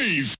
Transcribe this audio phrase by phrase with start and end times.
[0.00, 0.39] noise.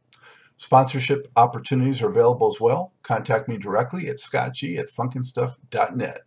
[0.61, 2.93] Sponsorship opportunities are available as well.
[3.01, 6.19] Contact me directly at scottg at funkinstuff.net.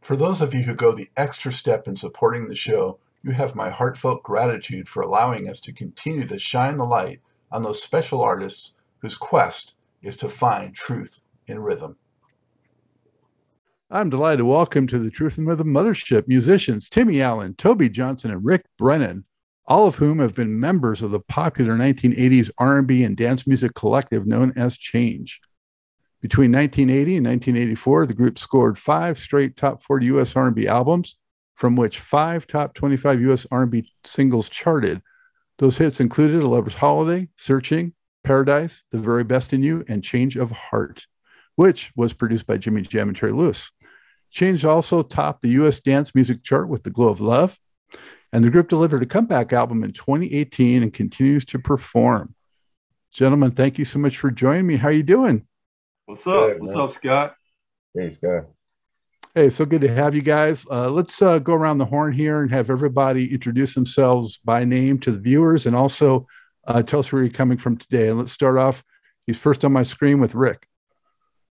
[0.00, 3.56] For those of you who go the extra step in supporting the show, you have
[3.56, 7.20] my heartfelt gratitude for allowing us to continue to shine the light
[7.50, 11.96] on those special artists whose quest is to find truth in rhythm.
[13.90, 18.30] I'm delighted to welcome to the Truth and Rhythm Mothership musicians Timmy Allen, Toby Johnson,
[18.30, 19.24] and Rick Brennan,
[19.66, 24.26] all of whom have been members of the popular 1980s R&B and dance music collective
[24.26, 25.40] known as Change.
[26.20, 30.36] Between 1980 and 1984, the group scored five straight top 40 U.S.
[30.36, 31.16] R&B albums,
[31.56, 33.46] from which five top 25 U.S.
[33.50, 35.02] R&B singles charted.
[35.58, 37.92] Those hits included "A Lover's Holiday," "Searching,"
[38.24, 41.06] "Paradise," "The Very Best in You," and "Change of Heart,"
[41.56, 43.70] which was produced by Jimmy Jam and Terry Lewis.
[44.30, 45.80] Change also topped the U.S.
[45.80, 47.58] dance music chart with "The Glow of Love,"
[48.32, 52.34] and the group delivered a comeback album in 2018 and continues to perform.
[53.12, 54.76] Gentlemen, thank you so much for joining me.
[54.76, 55.46] How are you doing?
[56.06, 56.32] What's up?
[56.32, 56.82] Good, What's man.
[56.82, 57.34] up, Scott?
[57.94, 58.44] Hey, Scott.
[59.34, 60.66] Hey, so good to have you guys.
[60.70, 64.98] Uh, let's uh, go around the horn here and have everybody introduce themselves by name
[65.00, 66.26] to the viewers and also
[66.66, 68.08] uh, tell us where you're coming from today.
[68.08, 68.82] And let's start off.
[69.26, 70.66] He's first on my screen with Rick.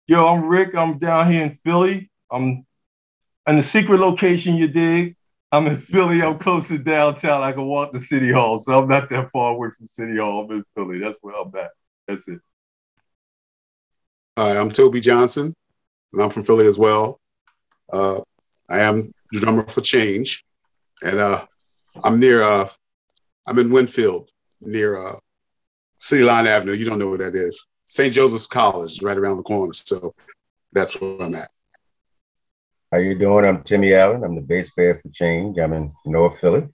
[0.06, 0.74] Yo, I'm Rick.
[0.74, 2.10] I'm down here in Philly.
[2.30, 2.66] I'm
[3.46, 5.16] in the secret location you dig.
[5.52, 6.22] I'm in Philly.
[6.22, 7.42] I'm close to downtown.
[7.42, 10.44] I can walk to City Hall, so I'm not that far away from City Hall.
[10.44, 10.98] I'm in Philly.
[10.98, 11.70] That's where I'm at.
[12.08, 12.40] That's it.
[14.38, 15.54] Hi, I'm Toby Johnson,
[16.14, 17.20] and I'm from Philly as well.
[17.92, 18.20] Uh,
[18.70, 20.42] I am the drummer for Change,
[21.02, 21.44] and uh,
[22.02, 22.40] I'm near.
[22.42, 22.66] Uh,
[23.46, 24.30] I'm in Wynnefield,
[24.62, 25.16] near uh,
[25.98, 26.72] City Line Avenue.
[26.72, 27.68] You don't know where that is.
[27.88, 28.14] St.
[28.14, 29.74] Joseph's College, is right around the corner.
[29.74, 30.14] So
[30.72, 31.48] that's where I'm at.
[32.92, 33.46] How you doing?
[33.46, 34.22] I'm Timmy Allen.
[34.22, 35.58] I'm the bass player for Change.
[35.58, 36.68] I'm in North Philly.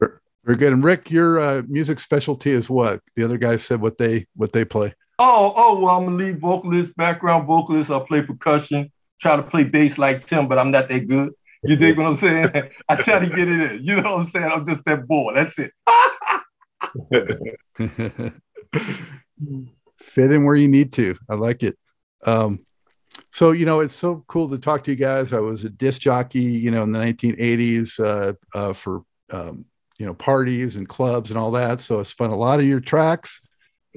[0.00, 0.72] Very good.
[0.72, 3.02] And Rick, your uh, music specialty is what?
[3.14, 4.94] The other guys said what they what they play.
[5.18, 7.90] Oh, oh, well, I'm a lead vocalist, background vocalist.
[7.90, 8.90] I play percussion.
[9.20, 11.34] Try to play bass like Tim, but I'm not that good.
[11.62, 12.50] You dig what I'm saying?
[12.88, 13.84] I try to get it in.
[13.84, 14.50] You know what I'm saying?
[14.50, 15.34] I'm just that boy.
[15.34, 15.72] That's it.
[19.98, 21.16] Fit in where you need to.
[21.28, 21.76] I like it.
[22.24, 22.65] Um,
[23.30, 25.32] so you know it's so cool to talk to you guys.
[25.32, 29.64] I was a disc jockey you know in the 1980s uh, uh, for um,
[29.98, 31.82] you know parties and clubs and all that.
[31.82, 33.40] So i spent a lot of your tracks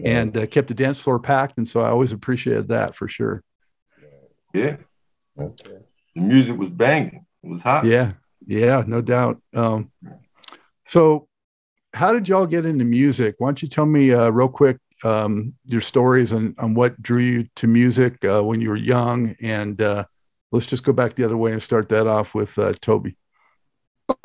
[0.03, 1.57] and uh, kept the dance floor packed.
[1.57, 3.43] And so i always appreciated that for sure.
[4.53, 4.77] Yeah.
[5.39, 5.77] Okay.
[6.15, 7.25] the music was banging.
[7.43, 7.85] It was hot.
[7.85, 8.13] Yeah.
[8.45, 9.41] Yeah no doubt.
[9.53, 9.91] Um,
[10.83, 11.27] so
[11.93, 13.35] how did y'all get into music?
[13.37, 17.19] Why don't you tell me uh, real quick um, your stories and on what drew
[17.19, 19.35] you to music uh, when you were young.
[19.41, 20.05] And uh,
[20.51, 23.15] let's just go back the other way and start that off with uh, Toby.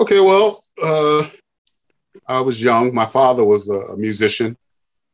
[0.00, 1.23] Okay, well, uh,
[2.29, 2.94] I was young.
[2.94, 4.56] My father was a, musician.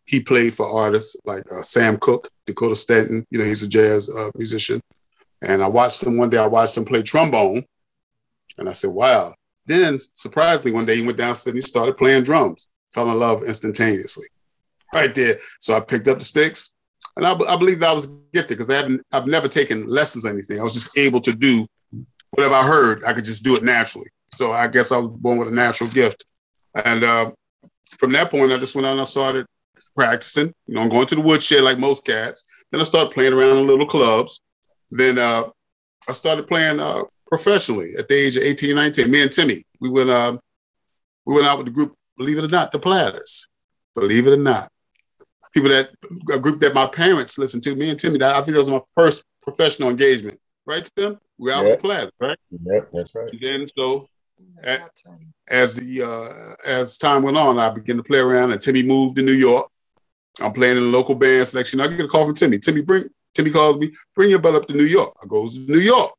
[0.05, 3.27] He played for artists like uh, Sam Cooke, Dakota Staton.
[3.31, 4.81] You know, he's a jazz uh, musician.
[5.43, 6.39] And I watched him one day.
[6.39, 7.65] I watched him play trombone,
[8.59, 9.35] and I said, "Wow!"
[9.67, 12.69] Then, surprisingly, one day he went downstairs and he started playing drums.
[12.93, 14.27] Fell in love instantaneously,
[14.95, 15.35] right there.
[15.61, 16.75] So I picked up the sticks,
[17.17, 19.03] and I, I believe that I was gifted because I haven't.
[19.13, 20.61] I've never taken lessons or anything.
[20.61, 21.67] I was just able to do
[22.31, 23.03] whatever I heard.
[23.07, 24.09] I could just do it naturally.
[24.35, 26.25] So I guess I was born with a natural gift.
[26.85, 27.31] And uh,
[27.99, 29.47] from that point, I just went out and I started
[29.95, 30.53] practicing.
[30.67, 32.47] You know, I'm going to the woodshed like most cats.
[32.71, 34.41] Then I started playing around in little clubs.
[34.91, 35.45] Then uh,
[36.09, 39.11] I started playing uh, professionally at the age of 18, 19.
[39.11, 40.37] Me and Timmy, we went uh,
[41.27, 43.49] we went out with the group, believe it or not, the Platters.
[43.95, 44.69] Believe it or not.
[45.53, 45.91] People that
[46.33, 48.71] a group that my parents listened to, me and Timmy, that I think that was
[48.71, 50.39] my first professional engagement.
[50.67, 51.19] Right, Tim?
[51.39, 51.65] We out yep.
[51.65, 52.39] with the Platters, right?
[52.51, 53.31] Yep, that's right.
[53.31, 54.07] And then so
[55.49, 59.17] as the uh, as time went on, I began to play around, and Timmy moved
[59.17, 59.69] to New York.
[60.43, 61.81] I'm playing in a local band section.
[61.81, 62.59] I get a call from Timmy.
[62.59, 63.05] Timmy, bring
[63.35, 65.13] Timmy calls me, bring your butt up to New York.
[65.23, 66.13] I goes to New York.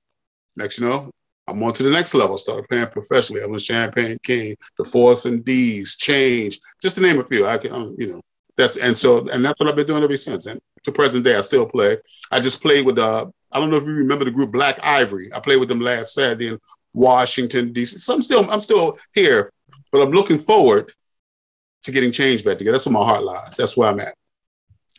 [0.56, 1.10] Next, you know,
[1.48, 2.36] I'm on to the next level.
[2.36, 3.42] I started playing professionally.
[3.44, 7.48] I was Champagne King, the Force MDs, Change, just to name a few.
[7.48, 8.22] I can, um, you know,
[8.58, 10.46] that's and so and that's what I've been doing ever since.
[10.46, 11.98] And to present day, I still play.
[12.32, 15.30] I just played with uh, I don't know if you remember the group Black Ivory.
[15.36, 16.60] I played with them last Saturday in
[16.94, 18.00] Washington D.C.
[18.00, 19.52] So I'm still I'm still here,
[19.92, 20.92] but I'm looking forward
[21.84, 22.74] to getting change back together.
[22.74, 23.58] That's where my heart lies.
[23.58, 24.14] That's where I'm at.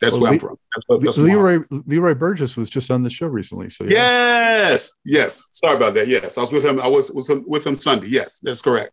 [0.01, 0.57] That's well, where Le- I'm from.
[0.89, 3.69] That's, that's Leroy Leroy Burgess was just on the show recently.
[3.69, 4.57] So yeah.
[4.57, 5.47] yes, yes.
[5.51, 6.07] Sorry about that.
[6.07, 6.79] Yes, I was with him.
[6.79, 8.07] I was, was with him Sunday.
[8.09, 8.91] Yes, that's correct.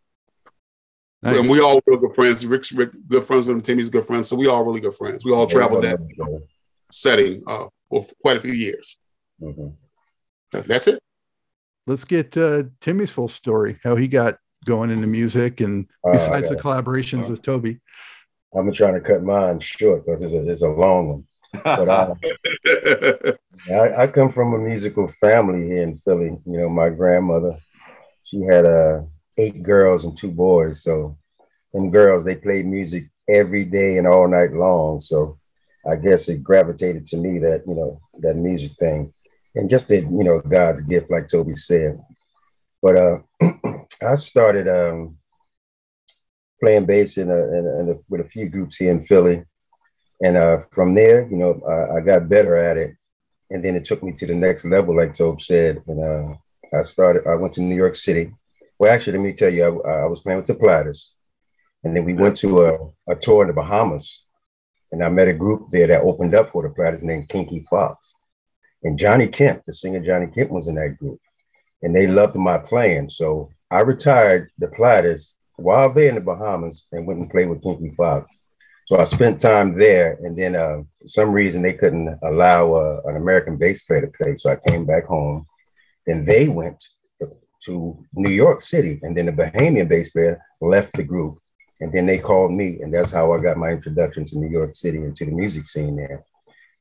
[1.22, 1.36] Nice.
[1.36, 2.46] And we all were good friends.
[2.46, 3.62] Rick's Rick, good friends with him.
[3.62, 4.28] Timmy's good friends.
[4.28, 5.24] So we all really good friends.
[5.24, 5.98] We all traveled that
[6.90, 8.98] setting uh, for quite a few years.
[9.40, 9.68] Mm-hmm.
[10.66, 10.98] That's it.
[11.86, 13.78] Let's get uh, Timmy's full story.
[13.82, 17.80] How he got going into music, and uh, besides the collaborations with Toby.
[18.54, 21.24] I'm trying to cut mine short because it's a, it's a long one.
[21.64, 22.12] But I,
[23.72, 26.36] I, I, come from a musical family here in Philly.
[26.46, 27.58] You know, my grandmother,
[28.24, 29.02] she had uh,
[29.40, 30.82] eight girls and two boys.
[30.82, 31.16] So,
[31.72, 35.00] them girls, they played music every day and all night long.
[35.00, 35.38] So,
[35.88, 39.12] I guess it gravitated to me that you know that music thing,
[39.54, 42.00] and just that you know God's gift, like Toby said.
[42.82, 43.18] But uh,
[44.02, 45.16] I started um,
[46.62, 49.44] playing bass in a, in a, in a, with a few groups here in Philly,
[50.22, 52.96] and uh, from there, you know, I, I, got better at it,
[53.50, 56.82] and then it took me to the next level, like Toby said, and uh, I
[56.82, 57.26] started.
[57.26, 58.32] I went to New York City.
[58.80, 61.12] Well, actually, let me tell you, I, I was playing with the Platters,
[61.84, 64.24] and then we went to a, a tour in the Bahamas
[64.92, 68.16] and I met a group there that opened up for the Platters named Kinky Fox.
[68.82, 71.20] And Johnny Kemp, the singer Johnny Kemp, was in that group.
[71.82, 73.10] And they loved my playing.
[73.10, 77.62] So I retired the Platters while they're in the Bahamas and went and played with
[77.62, 78.38] Kinky Fox.
[78.86, 80.18] So I spent time there.
[80.22, 84.08] And then uh, for some reason, they couldn't allow uh, an American bass player to
[84.08, 84.36] play.
[84.36, 85.46] So I came back home.
[86.06, 86.82] Then they went
[87.64, 89.00] to New York City.
[89.02, 91.40] And then the Bahamian bass player left the group
[91.80, 94.74] and then they called me, and that's how I got my introduction to New York
[94.74, 96.24] City and to the music scene there.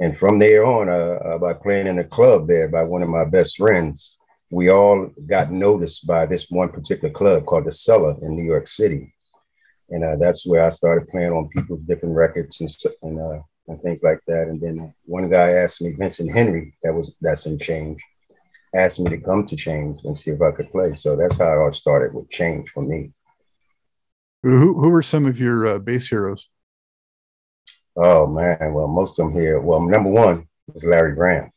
[0.02, 3.10] And from there on, uh, uh, by playing in a club there by one of
[3.10, 4.18] my best friends,
[4.52, 8.68] we all got noticed by this one particular club called the Cellar in New York
[8.68, 9.14] City.
[9.90, 12.70] And uh, that's where I started playing on people's different records and,
[13.02, 14.48] and, uh, and things like that.
[14.48, 18.02] And then one guy asked me, Vincent Henry, that was that's in Change,
[18.76, 20.94] asked me to come to Change and see if I could play.
[20.94, 23.12] So that's how it all started with Change for me.
[24.44, 26.50] Who who are some of your uh, bass heroes?
[27.96, 29.60] Oh man, well most of them here.
[29.60, 31.52] Well, number one is Larry Graham.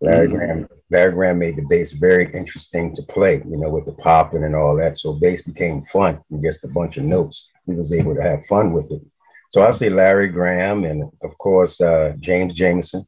[0.00, 0.36] Larry mm-hmm.
[0.36, 0.68] Graham.
[0.90, 3.36] Larry Graham made the bass very interesting to play.
[3.48, 4.98] You know, with the popping and all that.
[4.98, 7.50] So bass became fun and just a bunch of notes.
[7.66, 9.02] He was able to have fun with it.
[9.50, 13.04] So I say Larry Graham, and of course uh, James Jamerson,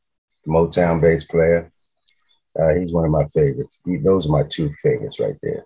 [0.46, 1.71] Motown bass player.
[2.58, 3.80] Uh, he's one of my favorites.
[3.84, 5.64] He, those are my two favorites right there.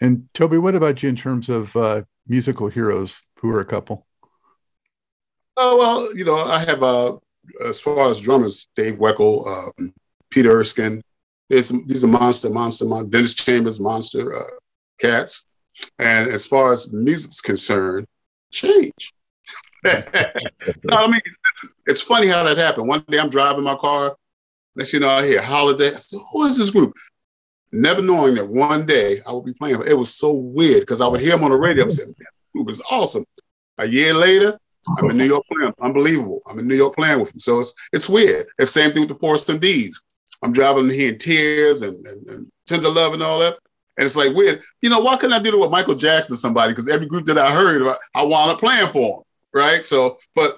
[0.00, 3.20] And Toby, what about you in terms of uh, musical heroes?
[3.40, 4.06] Who are a couple?
[5.56, 7.16] Oh well, you know, I have uh,
[7.66, 9.92] as far as drummers, Dave Weckl, um,
[10.30, 11.02] Peter Erskine.
[11.48, 14.42] There's these are monster, monster, monster Dennis Chambers, monster uh,
[15.00, 15.44] cats.
[15.98, 18.06] And as far as music's concerned,
[18.52, 19.12] change.
[19.84, 20.02] no,
[20.90, 21.20] I mean,
[21.86, 22.88] it's funny how that happened.
[22.88, 24.16] One day I'm driving my car.
[24.78, 25.88] Next you know, I hear Holiday.
[25.88, 26.94] I said, "Who is this group?"
[27.72, 29.80] never knowing that one day I would be playing.
[29.86, 31.84] It was so weird because I would hear him on the radio.
[31.86, 32.08] I said,
[32.54, 33.24] it was awesome.
[33.78, 34.58] A year later,
[34.96, 35.72] I'm in New York playing.
[35.80, 36.42] Unbelievable.
[36.46, 37.38] I'm in New York playing with him.
[37.38, 38.46] So it's it's weird.
[38.58, 40.02] It's same thing with the Force MDs.
[40.42, 43.58] I'm driving here in tears and, and, and tender love and all that.
[43.98, 44.62] And it's like weird.
[44.80, 46.72] You know, why couldn't I do it with Michael Jackson or somebody?
[46.72, 47.82] Because every group that I heard,
[48.14, 49.84] I wound up playing for them, right?
[49.84, 50.52] So, but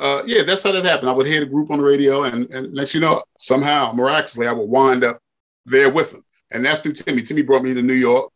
[0.00, 1.10] uh, yeah, that's how that happened.
[1.10, 4.46] I would hear the group on the radio, and, and next you know, somehow, miraculously,
[4.46, 5.20] I would wind up
[5.66, 6.22] there with them.
[6.52, 7.22] And that's through Timmy.
[7.22, 8.30] Timmy brought me to New York,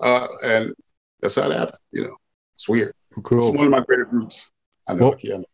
[0.00, 0.74] uh, and
[1.20, 1.78] that's how that happened.
[1.92, 2.16] You know,
[2.54, 2.92] it's weird.
[3.24, 3.38] Cool.
[3.38, 4.50] It's one of my favorite groups.
[4.88, 5.08] I know.
[5.08, 5.44] Well, yeah, I know.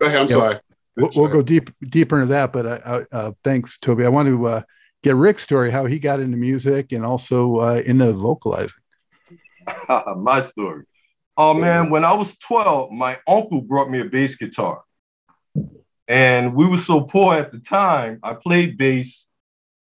[0.00, 0.20] Go ahead.
[0.20, 0.56] I'm yeah, sorry.
[0.96, 4.04] We'll, we'll, go deep deeper into that, but uh, uh, thanks, Toby.
[4.04, 4.62] I want to uh,
[5.02, 8.74] get Rick's story, how he got into music and also uh, into vocalizing.
[10.16, 10.84] my story.
[11.36, 14.82] Oh man, when I was 12, my uncle brought me a bass guitar.
[16.10, 19.26] And we were so poor at the time, I played bass,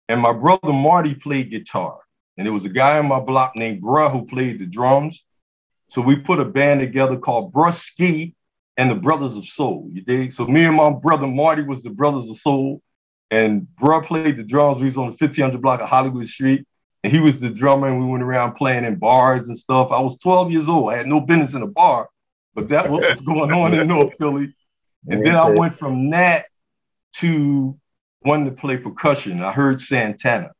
[0.07, 1.97] and my brother Marty played guitar.
[2.37, 5.25] And there was a guy on my block named Bruh who played the drums.
[5.87, 8.35] So we put a band together called Bruh Ski
[8.77, 9.89] and the Brothers of Soul.
[9.91, 10.31] You dig?
[10.31, 12.83] So me and my brother Marty was the Brothers of Soul.
[13.31, 14.79] And Bruh played the drums.
[14.79, 16.63] We was on the 1500 block of Hollywood Street.
[17.03, 19.89] And he was the drummer, and we went around playing in bars and stuff.
[19.91, 20.93] I was 12 years old.
[20.93, 22.07] I had no business in a bar,
[22.53, 24.53] but that what was going on in North Philly.
[25.07, 26.45] And then I went from that
[27.17, 27.77] to
[28.23, 29.41] wanting to play percussion.
[29.41, 30.51] I heard Santana.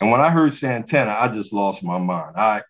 [0.00, 2.36] And when I heard Santana, I just lost my mind.
[2.36, 2.62] I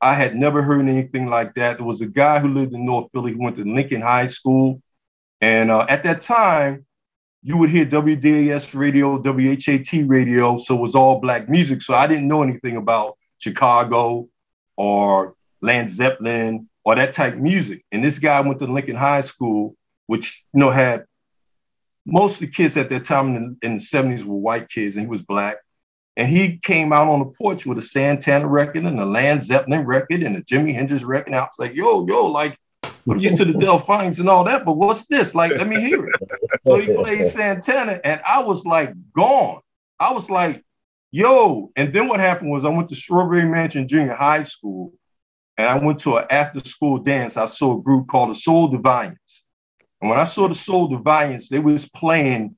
[0.00, 1.78] I had never heard anything like that.
[1.78, 4.80] There was a guy who lived in North Philly who went to Lincoln High School.
[5.40, 6.86] And uh, at that time,
[7.42, 10.58] you would hear WDAS radio, WHAT radio.
[10.58, 11.82] So it was all black music.
[11.82, 14.28] So I didn't know anything about Chicago
[14.76, 17.84] or Led Zeppelin or that type of music.
[17.90, 19.76] And this guy went to Lincoln High School,
[20.08, 21.04] which you know had
[22.04, 25.04] most of the kids at that time in, in the 70s were white kids, and
[25.04, 25.58] he was black.
[26.16, 29.84] And he came out on the porch with a Santana record and a Led Zeppelin
[29.86, 31.28] record and a Jimi Hendrix record.
[31.28, 34.64] And I was like, yo, yo, like I'm used to the Delfonics and all that,
[34.64, 35.34] but what's this?
[35.34, 36.14] Like, let me hear it.
[36.66, 39.60] So he played Santana, and I was like gone.
[40.00, 40.64] I was like,
[41.10, 41.70] yo.
[41.76, 44.92] And then what happened was I went to Strawberry Mansion Junior High School,
[45.56, 47.36] and I went to an after-school dance.
[47.36, 49.16] I saw a group called the Soul Deviants.
[50.00, 52.56] And when I saw the Soul Deviants, they was playing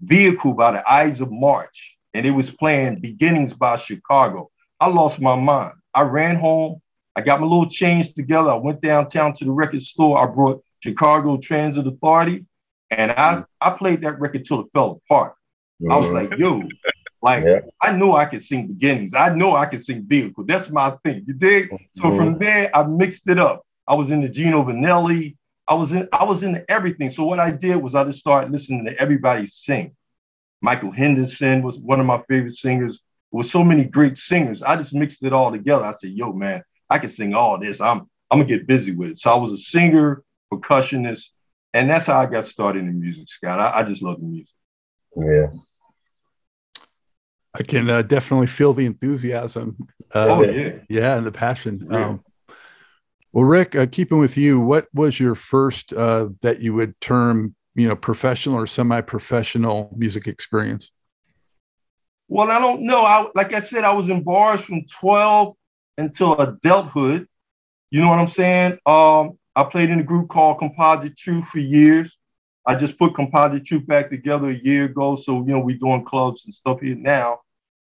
[0.00, 4.50] Vehicle by the Ides of March, and it was playing Beginnings by Chicago.
[4.80, 5.74] I lost my mind.
[5.94, 6.80] I ran home.
[7.14, 8.50] I got my little change together.
[8.50, 10.18] I went downtown to the record store.
[10.18, 12.46] I brought Chicago Transit Authority,
[12.90, 15.34] and I, I played that record till it fell apart.
[15.90, 16.62] I was like, yo,
[17.22, 17.60] like yeah.
[17.80, 19.14] I know I could sing beginnings.
[19.14, 20.44] I know I could sing vehicle.
[20.44, 21.24] That's my thing.
[21.26, 21.70] You dig?
[21.92, 22.16] So mm-hmm.
[22.16, 23.64] from there, I mixed it up.
[23.86, 25.36] I was in the Gino Vannelli.
[25.72, 27.08] I was in, I was into everything.
[27.08, 29.96] So what I did was I just started listening to everybody sing.
[30.60, 33.00] Michael Henderson was one of my favorite singers.
[33.32, 34.62] There was so many great singers.
[34.62, 35.82] I just mixed it all together.
[35.82, 37.80] I said, yo, man, I can sing all this.
[37.80, 39.18] I'm I'm gonna get busy with it.
[39.18, 41.30] So I was a singer, percussionist,
[41.72, 43.58] and that's how I got started in music, Scott.
[43.58, 44.54] I, I just love the music.
[45.16, 45.46] Yeah.
[47.54, 49.78] I can uh, definitely feel the enthusiasm.
[50.14, 51.86] Uh, oh yeah, yeah, and the passion.
[51.90, 52.06] Yeah.
[52.08, 52.24] Um,
[53.32, 57.54] well, Rick, uh, keeping with you, what was your first uh, that you would term,
[57.74, 60.90] you know, professional or semi-professional music experience?
[62.28, 63.02] Well, I don't know.
[63.02, 65.54] I like I said, I was in bars from twelve
[65.98, 67.26] until adulthood.
[67.90, 68.78] You know what I'm saying?
[68.86, 72.16] Um, I played in a group called Composite Truth for years.
[72.64, 75.14] I just put Composite Truth back together a year ago.
[75.16, 77.40] So, you know, we're doing clubs and stuff here now.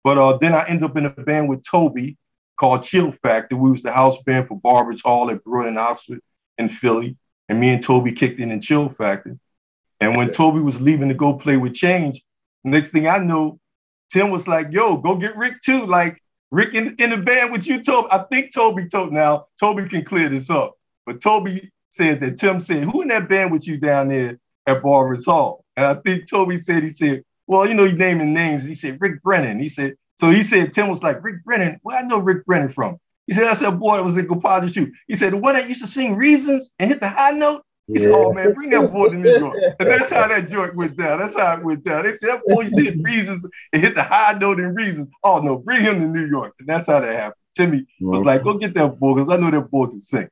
[0.02, 2.18] But uh, then I ended up in a band with Toby
[2.56, 3.56] called Chill Factor.
[3.56, 6.20] We was the house band for Barbers Hall at Broad and Oxford
[6.58, 7.16] in Philly.
[7.48, 9.38] And me and Toby kicked in in Chill Factor.
[10.00, 12.22] And when Toby was leaving to go play with Change,
[12.62, 13.60] next thing I know,
[14.12, 15.86] Tim was like, yo, go get Rick too.
[15.86, 18.08] Like, Rick in, in the band with you, Toby.
[18.10, 20.74] I think Toby told now, Toby can clear this up.
[21.04, 24.82] But Toby said that Tim said, Who in that band with you down there at
[24.82, 25.64] Barbers Hall?
[25.76, 28.62] And I think Toby said, he said, Well, you know, he naming names.
[28.62, 29.58] He said, Rick Brennan.
[29.58, 32.68] He said, so he said, Tim was like, Rick Brennan, where I know Rick Brennan
[32.68, 32.98] from?
[33.26, 34.94] He said, I said, boy, it was in Composite Truth.
[35.08, 37.62] He said, the one that used to sing Reasons and hit the high note?
[37.86, 38.06] He yeah.
[38.06, 39.56] said, oh man, bring that boy to New York.
[39.78, 41.18] And that's how that joint went down.
[41.18, 42.04] That's how it went down.
[42.04, 45.08] They said, that boy said Reasons and hit the high note in Reasons.
[45.22, 46.54] Oh no, bring him to New York.
[46.58, 47.40] And that's how that happened.
[47.54, 50.28] Timmy was like, go get that boy, because I know that boy can sing.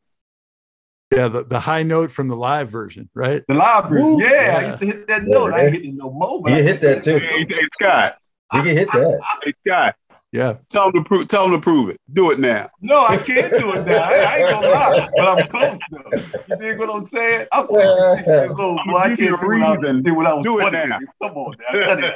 [1.14, 3.42] Yeah, the, the high note from the live version, right?
[3.46, 4.18] The live version.
[4.18, 5.52] Yeah, yeah, I used to hit that note.
[5.52, 6.42] I ain't hitting no more.
[6.48, 7.18] You hit that too.
[7.18, 8.16] Hey, hey, Scott.
[8.54, 9.20] You can hit that.
[9.42, 9.94] Hey, Scott.
[10.30, 10.56] Yeah.
[10.68, 11.28] Tell him to prove.
[11.28, 11.98] Tell him to prove it.
[12.12, 12.66] Do it now.
[12.80, 14.02] No, I can't do it now.
[14.02, 16.36] I, I ain't gonna lie, but I'm close though.
[16.48, 17.46] You dig what I'm saying?
[17.52, 18.96] I'm 66 years old, boy.
[18.96, 20.76] I can't do what I, did when I was do 20.
[20.76, 20.98] It now.
[21.22, 22.12] Come on, now.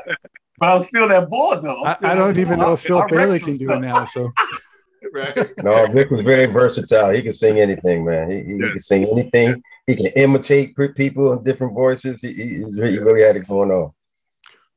[0.58, 1.84] But I'm still that boy though.
[1.84, 4.04] I, I, don't even know if Phil Bailey can do it now.
[4.06, 4.32] So.
[5.12, 5.52] right.
[5.62, 7.10] No, Rick was very versatile.
[7.10, 8.30] He can sing anything, man.
[8.30, 8.60] He, he, yes.
[8.60, 9.62] he can sing anything.
[9.86, 12.22] He can imitate people in different voices.
[12.22, 13.92] He, he, he really had it going on.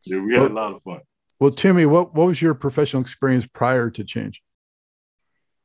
[0.05, 0.99] Yeah, we had a lot of fun.
[1.39, 4.41] Well, Timmy, what, what was your professional experience prior to change?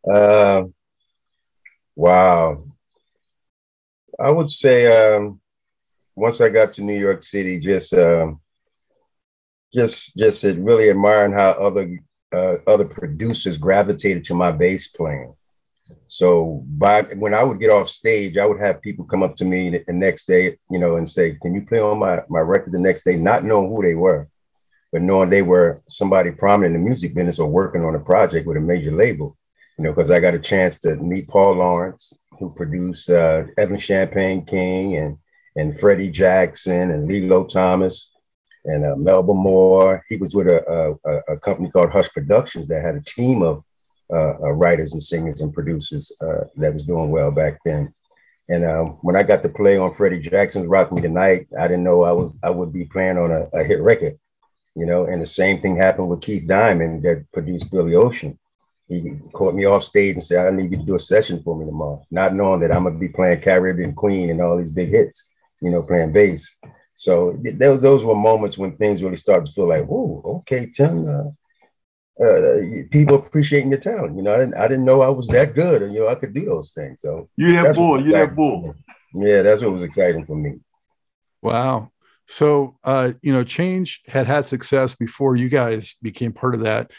[0.09, 0.65] Uh,
[1.97, 2.65] wow.
[4.21, 5.41] I would say um,
[6.15, 8.41] once I got to New York City, just um,
[9.75, 11.99] just just really admiring how other
[12.33, 15.35] uh, other producers gravitated to my bass playing.
[16.07, 19.45] So by when I would get off stage, I would have people come up to
[19.45, 22.73] me the next day, you know, and say, "Can you play on my my record
[22.73, 24.29] the next day?" Not knowing who they were,
[24.95, 28.47] but knowing they were somebody prominent in the music business or working on a project
[28.47, 29.37] with a major label.
[29.77, 33.81] You know, because I got a chance to meet Paul Laurence, who produced uh, Evelyn
[33.81, 35.19] Champagne King and
[35.57, 38.13] and Freddie Jackson and Lillo Thomas
[38.65, 40.05] and uh, Melba Moore.
[40.09, 43.65] He was with a, a, a, company called Hush Productions that had a team of
[44.13, 47.93] uh, uh, writers and singers and producers uh, that was doing well back then.
[48.49, 51.83] And um, when I got to play on Freddie Jackson's "Rock Me Tonight," I didn't
[51.83, 54.19] know I would I would be playing on a, a hit record,
[54.75, 55.07] you know.
[55.07, 58.39] And the same thing happened with Keith Diamond that produced Billy Ocean.
[58.89, 61.57] He caught me off stage and said, "I need you to do a session for
[61.57, 64.91] me tomorrow," not knowing that I'm gonna be playing Caribbean Queen and all these big
[64.91, 65.31] hits,
[65.63, 66.55] you know, playing bass.
[66.95, 71.09] So th- those were moments when things really started to feel like, "Whoa, okay, Tim."
[71.09, 71.31] Uh,
[72.23, 72.59] uh,
[72.93, 74.17] people appreciating your talent.
[74.17, 76.15] You know, I didn't, I didn't know I was that good, and you know, I
[76.15, 77.01] could do those things.
[77.01, 78.75] So you're that bull, You're that bull.
[79.15, 80.61] Yeah, that's what was exciting for me.
[81.43, 81.91] Wow.
[82.27, 86.91] So, uh, you know, Change had had success before you guys became part of that.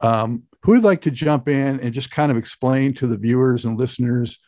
[0.00, 3.64] Um, who would like to jump in and just kind of explain to the viewers
[3.64, 4.40] and listeners,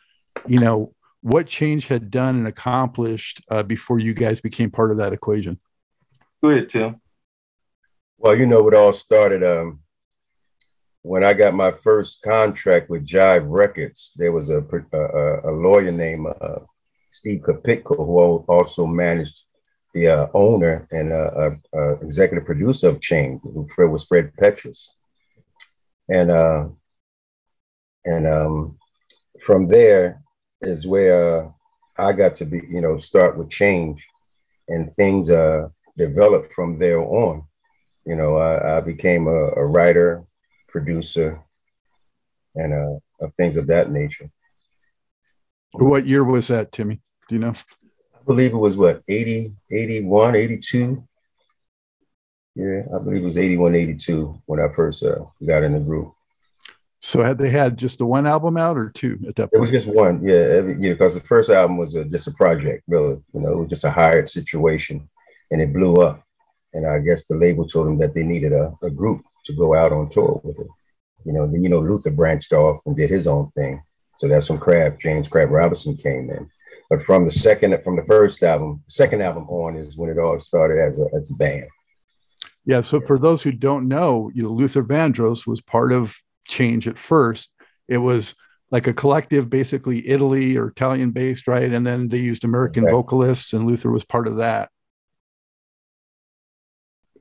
[0.47, 4.97] you know, what Change had done and accomplished uh, before you guys became part of
[4.97, 5.59] that equation?
[6.43, 7.01] Go ahead, Tim.
[8.17, 9.79] Well, you know, it all started um,
[11.01, 14.11] when I got my first contract with Jive Records.
[14.15, 14.59] There was a,
[14.93, 16.59] a, a lawyer named uh,
[17.09, 19.43] Steve Kapitko who also managed
[19.93, 24.91] the uh, owner and uh, executive producer of Change, who was Fred Petrus.
[26.07, 26.67] And uh,
[28.05, 28.77] and um,
[29.39, 30.21] from there
[30.61, 31.51] is where
[31.97, 34.05] I got to be, you know, start with change,
[34.67, 37.43] and things uh, developed from there on.
[38.05, 40.23] You know, I, I became a, a, writer,
[40.67, 41.41] producer,
[42.55, 44.29] and uh, of things of that nature.
[45.73, 47.01] What year was that, Timmy?
[47.27, 47.53] Do you know?
[48.29, 51.03] I believe it was what, 80, 81, 82?
[52.53, 56.13] Yeah, I believe it was 81, 82 when I first uh, got in the group.
[57.01, 59.53] So had they had just the one album out or two at that point?
[59.53, 60.35] It was just one, yeah.
[60.35, 63.19] Every, you know, because the first album was a, just a project, really.
[63.33, 65.09] You know, it was just a hired situation,
[65.49, 66.23] and it blew up.
[66.73, 69.73] And I guess the label told them that they needed a, a group to go
[69.73, 70.67] out on tour with it.
[71.25, 73.81] You know, then you know Luther branched off and did his own thing.
[74.17, 76.47] So that's when Crabb, James Crabb Robinson came in.
[76.89, 80.17] But from the second, from the first album, the second album on is when it
[80.17, 81.67] all started as a as a band.
[82.65, 82.81] Yeah.
[82.81, 86.15] So for those who don't know, you know, Luther Vandross was part of
[86.47, 87.49] change at first.
[87.87, 88.35] It was
[88.71, 91.71] like a collective, basically Italy or Italian based, right?
[91.71, 92.91] And then they used American right.
[92.91, 94.69] vocalists, and Luther was part of that.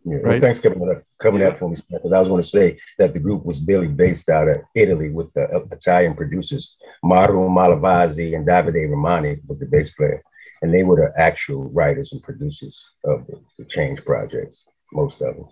[0.04, 0.42] Yeah, right?
[0.42, 1.52] well, coming up, yeah.
[1.52, 4.28] up for me because I was going to say that the group was really based
[4.28, 9.66] out of Italy with the uh, Italian producers Mauro Malavasi and Davide Romani with the
[9.66, 10.22] bass player,
[10.62, 15.36] and they were the actual writers and producers of the, the Change projects, most of
[15.36, 15.48] them.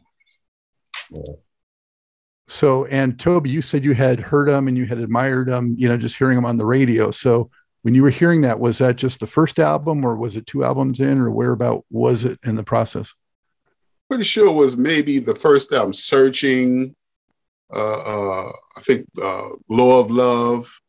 [1.11, 1.35] Yeah.
[2.49, 5.89] So, and Toby, you said you had heard them and you had admired them, you
[5.89, 7.11] know, just hearing them on the radio.
[7.11, 7.51] So,
[7.83, 10.65] when you were hearing that, was that just the first album or was it two
[10.65, 13.13] albums in or where about was it in the process?
[14.09, 16.95] Pretty sure it was maybe the first album, Searching,
[17.73, 20.81] uh, uh, I think uh, Law of Love.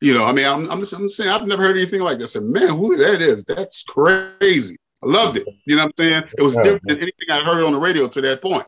[0.00, 2.36] You know, I mean, I'm, I'm, just, I'm saying, I've never heard anything like this.
[2.36, 4.76] And man, who that is, that's crazy.
[5.02, 5.46] I loved it.
[5.66, 6.22] You know what I'm saying?
[6.38, 8.64] It was different than anything I heard on the radio to that point.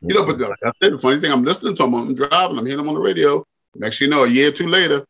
[0.00, 2.58] You know, but like I said, the funny thing, I'm listening to them, I'm driving,
[2.58, 3.44] I'm hearing them on the radio.
[3.76, 5.04] Next you know, a year or two later,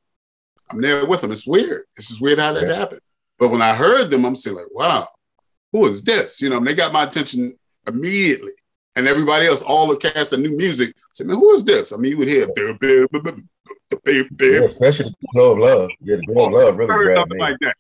[0.71, 1.33] I'm there with them.
[1.33, 1.83] It's weird.
[1.97, 2.75] This is weird how that yeah.
[2.75, 3.01] happened.
[3.39, 5.07] But when I heard them, I'm saying like, wow,
[5.73, 6.43] who is this?
[6.43, 7.53] You know, they got my attention
[7.91, 8.53] immediately.
[8.97, 11.93] And everybody else, all the cast of new music, said, man, who is this?
[11.93, 13.21] I mean, you would hear, bear, bear, bear,
[14.05, 14.61] bear, bear.
[14.61, 15.91] Yeah, especially Glow of Love.
[16.01, 17.39] Yeah, the Glow of Love really grabbed me.
[17.39, 17.77] Like that.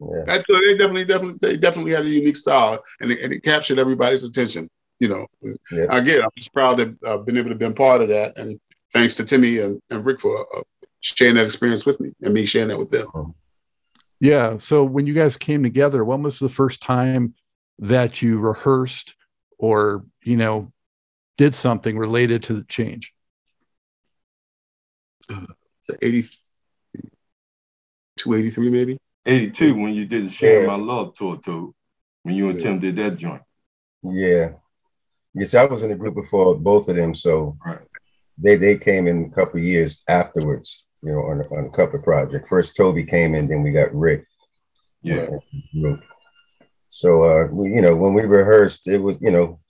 [0.00, 0.24] Yeah.
[0.26, 3.42] That's, uh, they definitely, definitely, they definitely had a unique style, and it, and it
[3.44, 4.68] captured everybody's attention
[5.00, 5.26] you know,
[5.72, 5.84] yeah.
[5.90, 8.38] again, I'm just proud to uh, been able to be part of that.
[8.38, 8.58] And
[8.92, 10.62] thanks to Timmy and, and Rick for uh,
[11.00, 13.06] sharing that experience with me and me sharing that with them.
[13.14, 13.32] Uh-huh.
[14.20, 14.56] Yeah.
[14.58, 17.34] So when you guys came together, when was the first time
[17.78, 19.14] that you rehearsed
[19.58, 20.72] or, you know,
[21.36, 23.12] did something related to the change?
[25.30, 25.46] uh,
[26.02, 26.22] 80,
[28.18, 28.98] 283 maybe.
[29.24, 30.66] 82 when you did the Share yeah.
[30.66, 31.74] My Love tour, too.
[32.22, 32.64] When you and yeah.
[32.64, 33.42] Tim did that joint.
[34.02, 34.52] Yeah.
[35.34, 37.80] Yes, I was in the group before both of them, so right.
[38.38, 42.04] they they came in a couple years afterwards, you know, on, on a couple of
[42.04, 42.48] projects.
[42.48, 44.24] First Toby came in, then we got Rick.
[45.02, 45.26] Yeah.
[46.96, 49.60] So uh we, you know, when we rehearsed, it was, you know,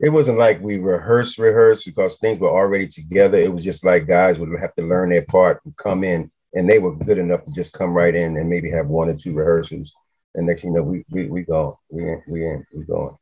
[0.00, 3.38] it wasn't like we rehearsed, rehearsed because things were already together.
[3.38, 6.68] It was just like guys would have to learn their part and come in, and
[6.68, 9.34] they were good enough to just come right in and maybe have one or two
[9.34, 9.92] rehearsals.
[10.34, 13.16] And next, you know, we we we go, we in, we in, we going.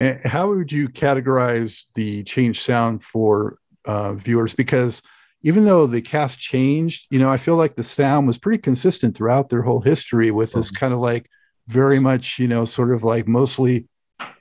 [0.00, 4.54] And how would you categorize the change sound for uh, viewers?
[4.54, 5.00] Because
[5.42, 9.16] even though the cast changed, you know, I feel like the sound was pretty consistent
[9.16, 10.76] throughout their whole history with this mm-hmm.
[10.76, 11.30] kind of like
[11.68, 13.88] very much, you know, sort of like mostly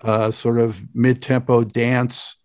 [0.01, 2.37] uh, sort of mid-tempo dance,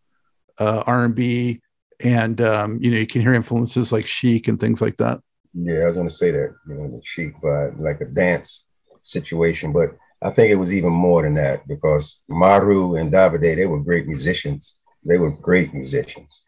[0.59, 1.61] uh, R&B,
[2.01, 5.21] and um, you know you can hear influences like Chic and things like that.
[5.55, 8.67] Yeah, I was going to say that, you know, the Chic vibe, like a dance
[9.03, 9.91] situation, but
[10.23, 14.07] I think it was even more than that because Mauro and Davide, they were great
[14.07, 14.79] musicians.
[15.05, 16.43] They were great musicians.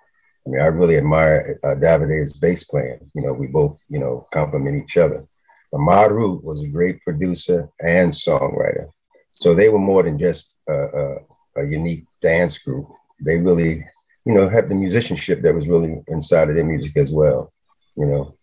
[0.46, 3.10] I mean, I really admire uh, Davide's bass playing.
[3.14, 5.26] You know, we both, you know, complement each other.
[5.70, 8.90] But Mauro was a great producer and songwriter.
[9.32, 11.16] So they were more than just a, a,
[11.58, 12.88] a unique dance group.
[13.24, 13.86] They really,
[14.24, 17.52] you know, had the musicianship that was really inside of their music as well.
[17.96, 18.34] You know,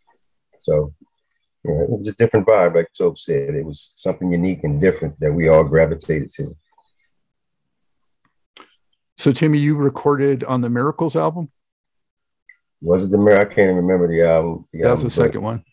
[0.59, 0.93] so
[1.63, 3.55] it was a different vibe, like Tobe said.
[3.55, 6.55] It was something unique and different that we all gravitated to.
[9.17, 11.49] So, Timmy, you recorded on the Miracles album?
[12.81, 13.51] Was it the Miracles?
[13.51, 14.65] I can't even remember the album.
[14.71, 15.63] The That's album, the second one.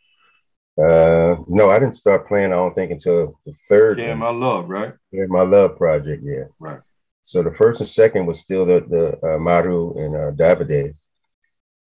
[0.77, 2.47] Uh, no, I didn't start playing.
[2.47, 3.99] I don't think until the third.
[3.99, 4.93] Yeah, my love, right?
[5.13, 6.23] Yeah, my love project.
[6.25, 6.81] Yeah, right.
[7.23, 10.95] So the first and second was still the the uh, Mauro and uh, Davide,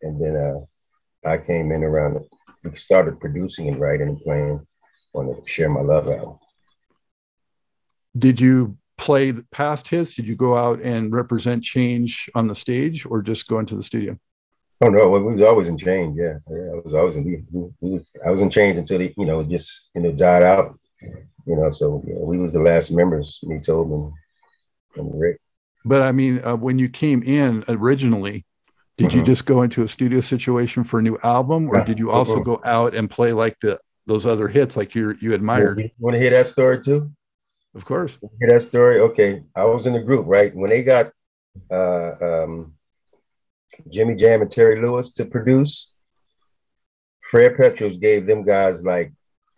[0.01, 2.19] and then uh, I came in around.
[2.63, 4.65] We started producing and writing and playing
[5.13, 6.39] on the Share My Love album.
[8.17, 10.15] Did you play past his?
[10.15, 13.83] Did you go out and represent change on the stage, or just go into the
[13.83, 14.17] studio?
[14.79, 16.17] Oh no, we was always in change.
[16.17, 17.23] Yeah, yeah, I was always in.
[17.51, 20.43] We, we was I was in change until he, you know, just you know died
[20.43, 20.79] out.
[21.01, 23.39] You know, so yeah, we was the last members.
[23.43, 24.13] Me, Tobe, and,
[24.97, 25.39] and Rick.
[25.83, 28.45] But I mean, uh, when you came in originally,
[28.97, 29.19] did mm-hmm.
[29.19, 32.35] you just go into a studio situation for a new album, or did you also
[32.35, 32.43] mm-hmm.
[32.43, 35.79] go out and play like the those other hits like you you admired?
[35.79, 37.11] You want to hear that story too?
[37.73, 38.19] Of course.
[38.39, 38.99] Hear that story?
[38.99, 41.11] Okay, I was in the group right when they got.
[41.71, 42.76] Uh, um,
[43.89, 45.93] Jimmy Jam and Terry Lewis to produce.
[47.21, 49.11] Fred Petrus gave them guys like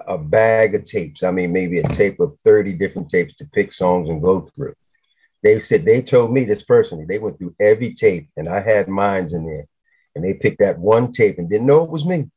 [0.08, 1.24] a bag of tapes.
[1.24, 4.74] I mean, maybe a tape of 30 different tapes to pick songs and go through.
[5.44, 7.06] They said they told me this personally.
[7.06, 9.68] They went through every tape and I had mines in there.
[10.16, 12.30] And they picked that one tape and didn't know it was me.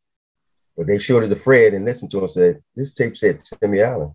[0.76, 3.42] But they showed it to Fred and listened to him and said, This tape said
[3.60, 4.12] Timmy Allen.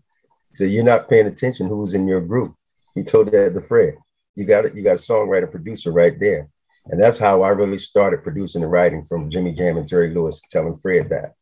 [0.51, 2.55] So you're not paying attention who's in your group.
[2.95, 3.95] He told that to Fred.
[4.35, 6.47] You got it, you got a songwriter producer right there.
[6.89, 10.41] And that's how I really started producing and writing from Jimmy Jam and Terry Lewis
[10.49, 11.33] telling Fred that.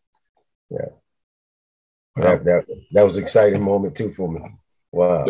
[0.70, 0.90] Yeah.
[2.16, 4.42] That, that, that was an exciting moment too for me.
[4.92, 5.26] Wow.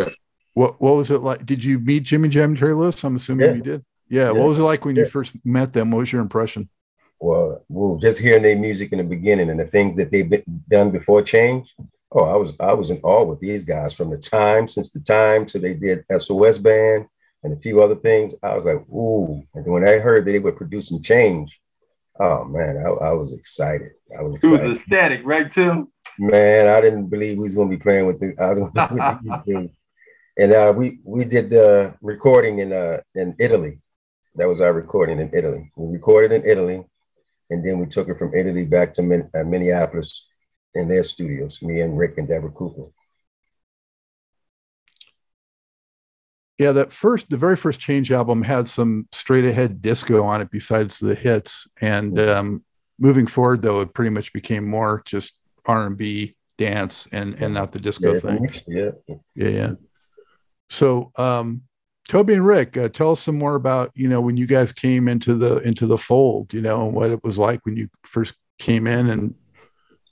[0.53, 1.45] What what was it like?
[1.45, 3.03] Did you meet Jimmy Jam and Terry Lewis?
[3.03, 3.53] I'm assuming yeah.
[3.53, 3.85] you did.
[4.07, 4.23] Yeah.
[4.25, 4.31] yeah.
[4.31, 5.03] What was it like when yeah.
[5.03, 5.91] you first met them?
[5.91, 6.69] What was your impression?
[7.19, 10.43] Well, well, just hearing their music in the beginning and the things that they've been
[10.69, 11.73] done before change.
[12.11, 14.99] Oh, I was I was in awe with these guys from the time since the
[14.99, 17.07] time to they did SOS band
[17.45, 18.33] and a few other things.
[18.41, 19.43] I was like, ooh.
[19.53, 21.61] And when I heard that they were producing change,
[22.19, 23.91] oh man, I, I was excited.
[24.17, 24.65] I was excited.
[24.65, 25.87] It was ecstatic, right, Tim?
[26.17, 29.69] Man, I didn't believe we was gonna be playing with the I was gonna be
[30.37, 33.79] And uh, we we did the recording in uh in Italy.
[34.35, 35.71] That was our recording in Italy.
[35.77, 36.83] We recorded in Italy,
[37.51, 40.27] and then we took it from Italy back to Min- uh, Minneapolis
[40.73, 41.61] in their studios.
[41.61, 42.89] Me and Rick and Deborah Cooper.
[46.57, 50.49] Yeah, that first, the very first Change album had some straight ahead disco on it
[50.49, 51.67] besides the hits.
[51.81, 52.63] And um,
[52.97, 57.53] moving forward, though, it pretty much became more just R and B, dance, and and
[57.53, 58.49] not the disco yeah, thing.
[58.67, 58.91] Yeah,
[59.35, 59.71] yeah, yeah.
[60.69, 61.63] So, um,
[62.07, 65.09] Toby and Rick, uh, tell us some more about you know when you guys came
[65.09, 66.53] into the into the fold.
[66.53, 69.35] You know what it was like when you first came in and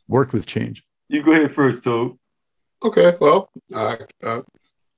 [0.10, 0.84] worked with Change.
[1.08, 2.16] You go ahead first, Toby.
[2.84, 4.42] Okay, well, uh, uh,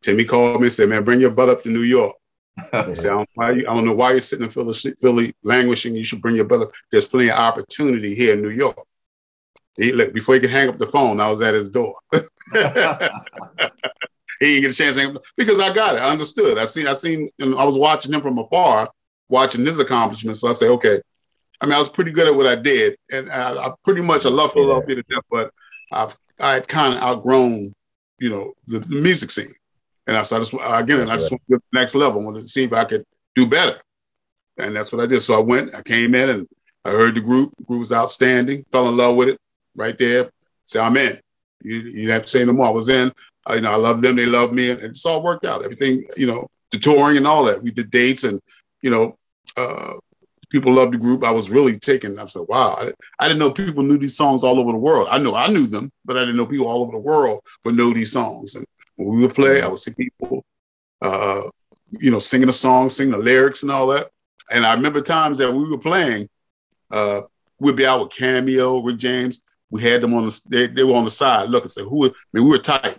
[0.05, 2.15] Timmy called me and said, "Man, bring your butt up to New York."
[2.73, 5.95] I, said, I, don't, know why you're sitting in Philly, Philly languishing.
[5.95, 6.71] You should bring your butt up.
[6.89, 8.77] There's plenty of opportunity here in New York.
[9.77, 11.95] He, look, before he could hang up the phone, I was at his door.
[12.13, 12.19] he
[12.53, 13.11] didn't
[14.61, 16.01] get a chance to hang up because I got it.
[16.01, 16.57] I understood.
[16.57, 16.87] I seen.
[16.87, 17.29] I seen.
[17.41, 18.89] I was watching him from afar,
[19.27, 20.39] watching his accomplishments.
[20.39, 21.01] So I said, okay,
[21.59, 24.25] I mean, I was pretty good at what I did, and I, I pretty much
[24.25, 25.51] I love Philadelphia to death, but
[25.91, 27.73] I've I had kind of outgrown,
[28.19, 29.53] you know, the, the, music scene,
[30.07, 32.21] and I so I just again, and I just went to the next level.
[32.21, 33.79] I wanted to see if I could do better,
[34.57, 35.19] and that's what I did.
[35.21, 36.47] So I went, I came in, and
[36.83, 37.53] I heard the group.
[37.57, 38.65] The group was outstanding.
[38.71, 39.39] Fell in love with it
[39.75, 40.29] right there.
[40.63, 41.17] So I'm in.
[41.63, 42.67] You, you have to say no more.
[42.67, 43.11] I was in.
[43.47, 44.15] I, you know, I love them.
[44.15, 45.63] They love me, and it's all worked out.
[45.63, 47.63] Everything, you know, the touring and all that.
[47.63, 48.39] We did dates, and
[48.81, 49.17] you know,
[49.57, 49.93] uh,
[50.49, 51.23] people loved the group.
[51.23, 52.19] I was really taken.
[52.19, 55.07] I said, wow, I, I, didn't know people knew these songs all over the world.
[55.09, 57.75] I know I knew them, but I didn't know people all over the world would
[57.75, 58.55] know these songs.
[58.55, 58.65] And
[58.95, 60.45] when we would play, I would see people,
[61.01, 61.41] uh,
[61.91, 64.10] you know, singing the song, singing the lyrics and all that.
[64.51, 66.29] And I remember times that we were playing,
[66.91, 67.21] uh,
[67.60, 69.43] we'd be out with Cameo, Rick James.
[69.69, 71.49] We had them on the, they, they were on the side.
[71.49, 72.97] Look and say, who, I mean, we were tight.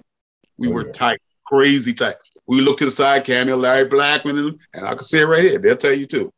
[0.59, 0.93] We oh, were yeah.
[0.93, 2.17] tight, crazy tight.
[2.49, 5.43] We looked to the side, Cameo, Larry Blackmon, and, and I can see it right
[5.43, 5.59] here.
[5.59, 6.33] They'll tell you too.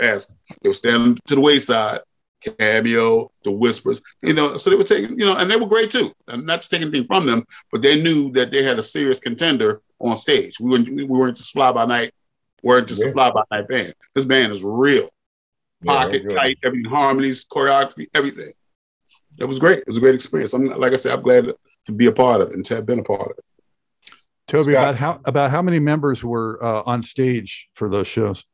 [0.00, 0.34] Ask.
[0.60, 2.00] They were standing to the wayside,
[2.44, 4.56] Cameo, the Whispers, you know.
[4.56, 6.12] So they were taking, you know, and they were great too.
[6.28, 9.20] I'm not just taking anything from them, but they knew that they had a serious
[9.20, 10.58] contender on stage.
[10.60, 12.12] We weren't, we weren't just fly by night,
[12.62, 13.10] weren't just yeah.
[13.10, 13.94] a fly by night band.
[14.14, 15.08] This band is real,
[15.84, 18.52] pocket yeah, tight, every harmonies, choreography, everything.
[19.38, 19.78] It was great.
[19.78, 20.54] It was a great experience.
[20.54, 21.52] I'm like I said, I'm glad
[21.86, 23.44] to be a part of it and to have been a part of it.
[24.46, 24.82] Toby, Scott.
[24.82, 28.44] about how about how many members were uh, on stage for those shows?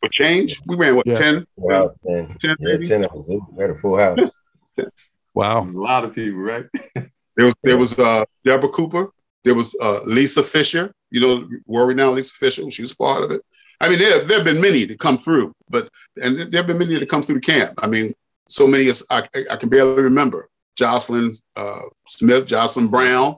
[0.00, 1.14] For change, we ran what yeah.
[1.14, 1.46] 10?
[1.56, 3.28] Wow, 10, 10, yeah, 10 of us.
[3.52, 4.30] We had a full house.
[5.34, 6.66] wow, a lot of people, right?
[6.94, 9.10] there was there was uh, Deborah Cooper.
[9.44, 12.70] There was uh, Lisa Fischer, You know, worry now, Lisa Fischer.
[12.70, 13.40] She was part of it.
[13.80, 15.88] I mean, there there have been many to come through, but
[16.22, 17.72] and there have been many to come through the camp.
[17.78, 18.12] I mean,
[18.48, 20.48] so many as I, I can barely remember.
[20.76, 23.36] Jocelyn uh, Smith, Jocelyn Brown,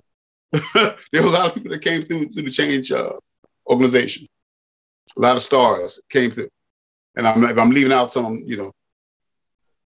[0.75, 3.13] there were a lot of people that came through through the change uh,
[3.69, 4.27] organization.
[5.17, 6.49] A lot of stars came through,
[7.17, 8.73] and I'm if I'm leaving out some, you know.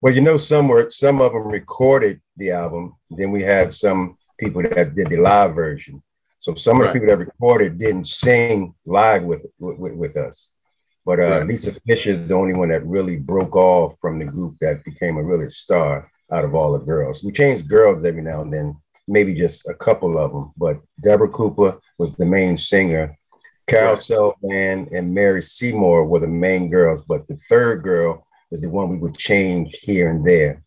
[0.02, 2.96] Well, you know, some were some of them recorded the album.
[3.10, 6.04] Then we have some people that did the live version.
[6.40, 10.50] So some of the people that recorded didn't sing live with with, with us.
[11.06, 11.48] But uh, right.
[11.48, 15.18] Lisa Fischer is the only one that really broke off from the group that became
[15.18, 17.24] a really star out of all the girls.
[17.24, 18.76] We changed girls every now and then
[19.08, 20.52] maybe just a couple of them.
[20.58, 23.16] But Deborah Cooper was the main singer.
[23.68, 24.88] Carol right.
[24.92, 28.98] and Mary Seymour were the main girls, but the third girl is the one we
[28.98, 30.64] would change here and there,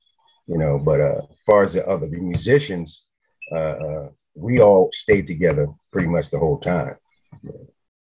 [0.47, 0.79] you know.
[0.79, 3.07] But uh, as far as the other the musicians,
[3.53, 6.97] uh, uh, we all stayed together pretty much the whole time.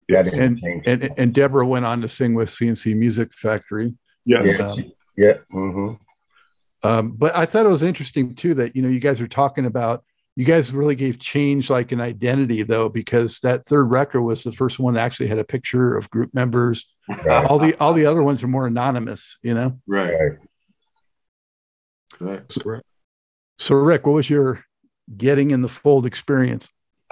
[0.07, 0.39] Yes.
[0.39, 3.93] And, and, and Deborah went on to sing with C+C Music Factory.
[4.25, 4.59] Yes.
[4.59, 5.37] Um, yeah.
[5.53, 5.93] Mm-hmm.
[6.81, 9.65] Um, but I thought it was interesting too that you know you guys are talking
[9.65, 10.03] about
[10.39, 14.53] you guys really gave change like an identity though because that third record was the
[14.53, 16.85] first one that actually had a picture of group members.
[17.25, 17.43] Right.
[17.45, 19.77] all the all the other ones are more anonymous you know?
[19.85, 20.37] Right.
[22.21, 22.49] Right.
[22.49, 22.79] So,
[23.57, 24.63] so rick what was your
[25.17, 26.69] getting in the fold experience?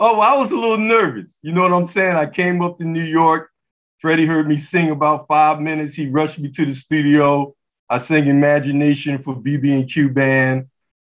[0.00, 1.38] Oh well, i was a little nervous.
[1.42, 2.16] You know what i'm saying?
[2.16, 3.50] I came up to new york.
[3.98, 5.92] Freddie heard me sing about five minutes.
[5.92, 7.54] He rushed me to the studio.
[7.90, 10.66] I sang imagination for bb&q band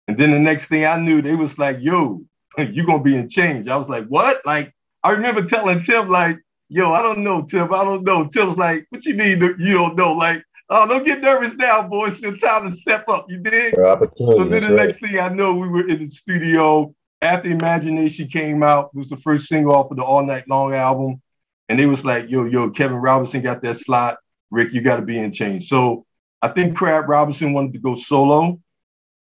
[0.09, 2.23] and then the next thing I knew, they was like, yo,
[2.59, 3.69] you gonna be in change.
[3.69, 4.40] I was like, what?
[4.45, 6.38] Like, I remember telling Tim, like,
[6.69, 8.27] yo, I don't know, Tim, I don't know.
[8.27, 10.12] Tim's like, what you mean you don't know?
[10.12, 12.23] Like, oh, don't get nervous now, boys.
[12.23, 13.27] It's time to step up.
[13.29, 13.75] You did.
[13.75, 14.87] So then the right.
[14.87, 18.90] next thing I know, we were in the studio after Imagination came out.
[18.95, 21.21] It was the first single off of the All Night Long album.
[21.69, 24.19] And they was like, yo, yo, Kevin Robinson got that slot.
[24.51, 25.69] Rick, you got to be in change.
[25.69, 26.05] So
[26.43, 28.61] I think Crabb Robinson wanted to go solo.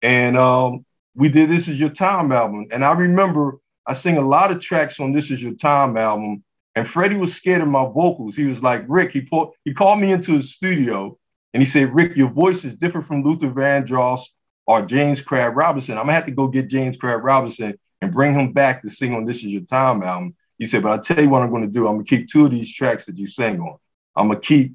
[0.03, 0.85] And um,
[1.15, 2.67] we did This Is Your Time album.
[2.71, 6.43] And I remember I sing a lot of tracks on This Is Your Time album.
[6.75, 8.35] And Freddie was scared of my vocals.
[8.35, 11.17] He was like, Rick, he, pulled, he called me into his studio
[11.53, 14.23] and he said, Rick, your voice is different from Luther Vandross
[14.67, 15.99] or James Crabb Robinson.
[15.99, 19.15] I'm gonna have to go get James Crabb Robinson and bring him back to sing
[19.15, 20.35] on This Is Your Time album.
[20.59, 21.87] He said, but I'll tell you what I'm gonna do.
[21.87, 23.77] I'm gonna keep two of these tracks that you sing on.
[24.17, 24.75] I'm gonna keep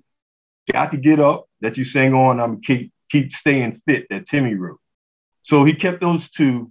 [0.72, 2.40] Got to Get Up that you sing on.
[2.40, 4.80] I'm gonna keep keep staying fit that Timmy wrote.
[5.48, 6.70] So he kept those two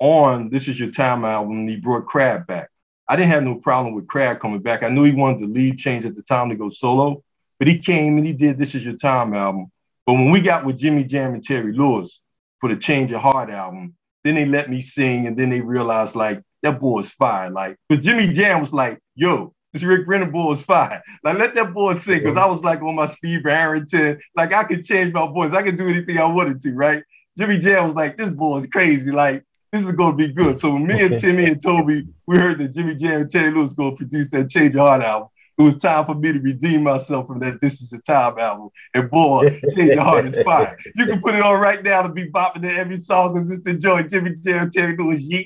[0.00, 2.68] on This Is Your Time album and he brought Crabb back.
[3.06, 4.82] I didn't have no problem with Crabb coming back.
[4.82, 7.22] I knew he wanted to lead change at the time to go solo,
[7.60, 9.70] but he came and he did This Is Your Time album.
[10.04, 12.20] But when we got with Jimmy Jam and Terry Lewis
[12.60, 16.16] for the Change of Heart album, then they let me sing and then they realized
[16.16, 17.50] like that boy is fire.
[17.50, 21.00] Like, because Jimmy Jam was like, yo, this Rick Brennan boy is fine.
[21.22, 22.18] Like, let that boy sing.
[22.18, 25.52] Because I was like on my Steve Arrington, like I could change my voice.
[25.52, 27.04] I could do anything I wanted to, right?
[27.38, 29.12] Jimmy Jam was like, this boy is crazy.
[29.12, 30.58] Like, this is gonna be good.
[30.58, 33.74] So when me and Timmy and Toby, we heard that Jimmy Jam and Terry Lewis
[33.74, 35.28] gonna produce that Change Your Heart album.
[35.56, 38.70] it was time for me to redeem myself from that This Is the Time album.
[38.92, 40.76] And boy, Change Your Heart is fire.
[40.96, 43.64] You can put it on right now to be bopping to every song because it's
[43.64, 44.02] the joy.
[44.02, 45.44] Jimmy Jam, and Terry Lewis, yeah.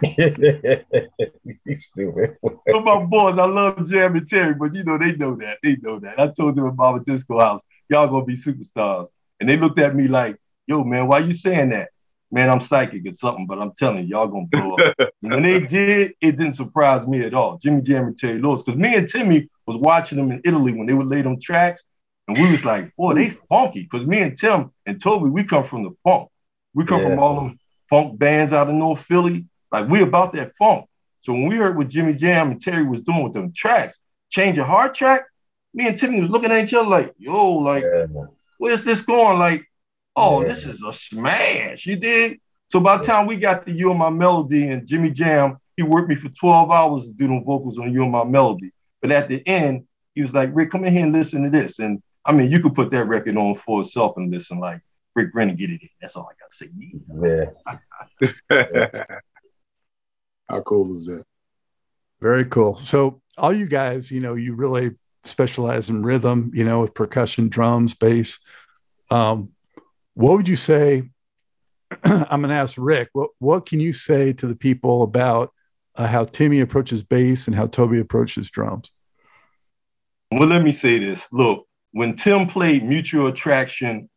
[1.66, 2.38] He's stupid.
[2.70, 5.58] So my boys, I love Jam and Terry, but you know, they know that.
[5.62, 6.18] They know that.
[6.18, 7.60] I told them about Disco House,
[7.90, 9.08] y'all gonna be superstars.
[9.44, 11.90] And they looked at me like, yo, man, why you saying that?
[12.32, 14.94] Man, I'm psychic or something, but I'm telling you, y'all gonna blow up.
[15.22, 17.58] and when they did, it didn't surprise me at all.
[17.58, 20.86] Jimmy Jam and Terry Lewis, because me and Timmy was watching them in Italy when
[20.86, 21.84] they would lay them tracks,
[22.26, 23.82] and we was like, boy, they funky.
[23.82, 26.30] Because me and Tim and Toby, we come from the funk.
[26.72, 27.10] We come Yeah.
[27.10, 27.58] from all them
[27.90, 29.44] funk bands out of North Philly.
[29.70, 30.86] Like we about that funk.
[31.20, 33.98] So when we heard what Jimmy Jam and Terry was doing with them tracks,
[34.30, 35.26] Change of Heart track,
[35.74, 38.06] me and Timmy was looking at each other like, yo, like, Yeah.
[38.58, 39.38] Where's this going?
[39.38, 39.64] Like,
[40.16, 40.48] oh, Yeah.
[40.48, 41.86] this is a smash.
[41.86, 42.38] You did.
[42.68, 45.82] So by the time we got to You Are My Melody and Jimmy Jam, he
[45.82, 48.72] worked me for 12 hours to do the vocals on You Are My Melody.
[49.02, 51.78] But at the end, he was like, Rick, come in here and listen to this.
[51.78, 54.80] And I mean, you could put that record on for itself and listen like
[55.14, 55.88] Rick Brennan get it in.
[56.00, 56.70] That's all I gotta say.
[58.50, 58.60] Yeah.
[60.48, 61.24] How cool is that?
[62.20, 62.76] Very cool.
[62.76, 64.92] So all you guys, you know, you really
[65.24, 68.38] specialize in rhythm, you know, with percussion, drums, bass.
[69.10, 69.50] Um,
[70.14, 71.10] what would you say?
[72.04, 73.10] I'm going to ask Rick.
[73.12, 75.52] What what can you say to the people about
[75.96, 78.90] uh, how Timmy approaches bass and how Toby approaches drums?
[80.30, 81.28] Well, let me say this.
[81.30, 84.08] Look, when Tim played Mutual Attraction,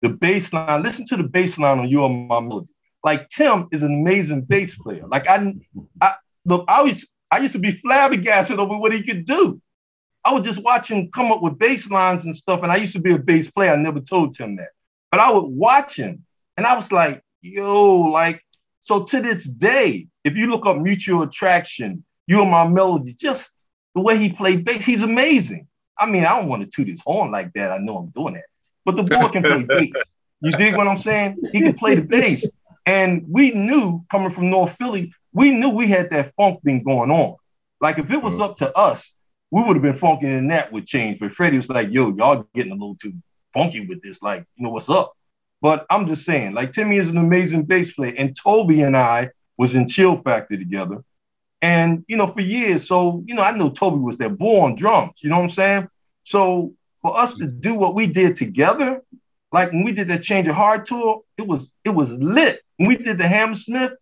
[0.00, 2.74] the bass line, listen to the bass line on You Are My Melody.
[3.04, 5.06] Like Tim is an amazing bass player.
[5.06, 5.54] Like I,
[6.00, 9.60] I look, I always I used to be flabbergasted over what he could do.
[10.24, 12.60] I would just watch him come up with bass lines and stuff.
[12.62, 13.72] And I used to be a bass player.
[13.72, 14.70] I never told Tim that.
[15.10, 16.24] But I would watch him
[16.56, 18.42] and I was like, yo, like,
[18.80, 23.50] so to this day, if you look up mutual attraction, you and my melody, just
[23.94, 25.66] the way he played bass, he's amazing.
[25.98, 27.70] I mean, I don't want to toot his horn like that.
[27.70, 28.44] I know I'm doing that.
[28.84, 29.92] But the boy can play bass.
[30.40, 31.38] You dig what I'm saying?
[31.52, 32.46] He can play the bass.
[32.86, 37.10] And we knew coming from North Philly, we knew we had that funk thing going
[37.10, 37.36] on.
[37.80, 39.12] Like if it was up to us,
[39.52, 41.20] we would have been funky and that would change.
[41.20, 43.12] But Freddie was like, yo, y'all getting a little too
[43.52, 44.22] funky with this.
[44.22, 45.12] Like, you know, what's up?
[45.60, 48.14] But I'm just saying, like Timmy is an amazing bass player.
[48.16, 51.04] And Toby and I was in Chill Factor together.
[51.60, 55.22] And, you know, for years, so, you know, I know Toby was there born drums,
[55.22, 55.88] you know what I'm saying?
[56.24, 59.02] So for us to do what we did together,
[59.52, 62.62] like when we did that Change of Heart tour, it was it was lit.
[62.78, 63.92] When we did the Hammersmith,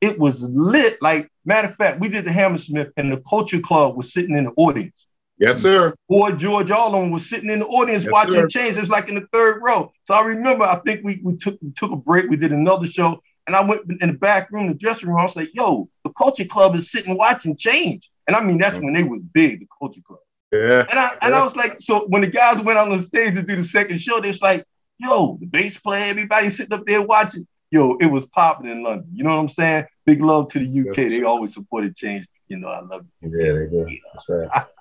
[0.00, 1.00] it was lit.
[1.02, 4.44] Like matter of fact, we did the Hammersmith, and the Culture Club was sitting in
[4.44, 5.06] the audience.
[5.38, 5.94] Yes, sir.
[6.08, 8.48] Boy George Allen was sitting in the audience Yes, watching sir.
[8.48, 8.76] Change.
[8.76, 9.92] It's like in the third row.
[10.04, 12.28] So I remember, I think we we took we took a break.
[12.28, 15.18] We did another show, and I went in the back room, the dressing room.
[15.18, 18.78] I was like, "Yo, the Culture Club is sitting watching Change," and I mean that's
[18.78, 20.20] when they was big, the Culture Club.
[20.52, 20.84] Yeah.
[20.90, 23.42] And I and I was like, so when the guys went on the stage to
[23.42, 24.64] do the second show, they was like,
[24.98, 27.46] yo, the bass player, everybody sitting up there watching.
[27.70, 29.08] Yo, it was popping in London.
[29.12, 29.84] You know what I'm saying?
[30.06, 30.96] Big love to the UK.
[30.96, 31.10] Yes.
[31.10, 32.26] They always supported change.
[32.48, 33.30] You know, I love it.
[33.30, 33.98] Yeah, they do.
[34.12, 34.66] That's right.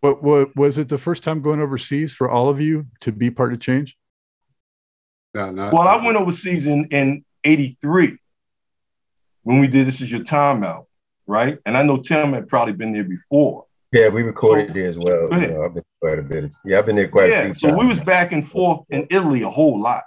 [0.00, 3.30] What, what was it the first time going overseas for all of you to be
[3.30, 3.98] part of change?
[5.34, 5.70] No, no.
[5.72, 8.16] Well, I went overseas in, in 83
[9.42, 10.86] when we did This Is Your Time out,
[11.26, 11.58] right?
[11.66, 13.66] And I know Tim had probably been there before.
[13.92, 15.28] Yeah, we recorded there as well.
[15.32, 16.50] You know, I've been quite a bit.
[16.64, 17.80] Yeah, I've been there quite a yeah, few so times.
[17.80, 20.04] we was back and forth in Italy a whole lot.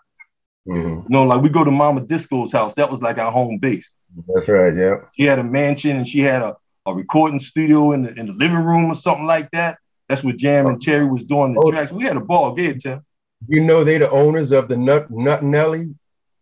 [0.67, 1.03] Mhm.
[1.03, 2.75] You know, like we go to Mama Disco's house.
[2.75, 3.95] That was like our home base.
[4.33, 4.73] That's right.
[4.75, 4.95] Yeah.
[5.17, 8.33] she had a mansion and she had a, a recording studio in the in the
[8.33, 9.77] living room or something like that.
[10.07, 11.71] That's what Jam and Terry was doing the Oh.
[11.71, 11.91] tracks.
[11.91, 12.55] We had a ball.
[12.57, 13.01] It, Tim.
[13.47, 15.95] You know they the owners of the Nut Nut Nelly.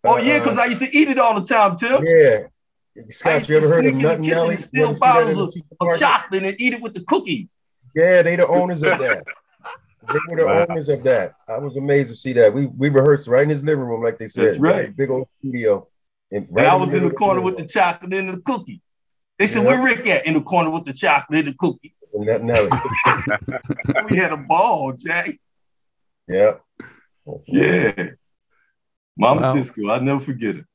[0.04, 2.04] Oh yeah, because Uh, I used to eat it all the time, Tim.
[2.06, 2.40] yeah.
[2.98, 4.56] I Scott, used you ever to heard of sneak in the Nut kitchen Nelly?
[4.58, 7.56] steal ever see that bottles of, of chocolate and eat it with the cookies.
[7.96, 9.24] Yeah, they the owners of that.
[10.14, 10.66] They were the Wow.
[10.70, 11.36] owners of that.
[11.48, 12.54] I was amazed to see that.
[12.54, 14.48] We we rehearsed right in his living room, like they said.
[14.50, 14.96] That's right.
[14.96, 15.88] Big old studio.
[16.32, 18.80] And And I was in middle the of corner with the chocolate and the cookies.
[19.40, 19.70] They said, Yeah.
[19.70, 21.92] "Where Rick at?" In the corner with the chocolate and the cookies.
[22.14, 22.26] room.
[22.26, 22.70] Nut Nelly.
[24.10, 25.40] we had a ball, Jack.
[26.28, 26.54] yeah.
[27.48, 28.10] Yeah.
[29.18, 29.54] Mama Wow.
[29.54, 30.66] Disco, I'll never forget it.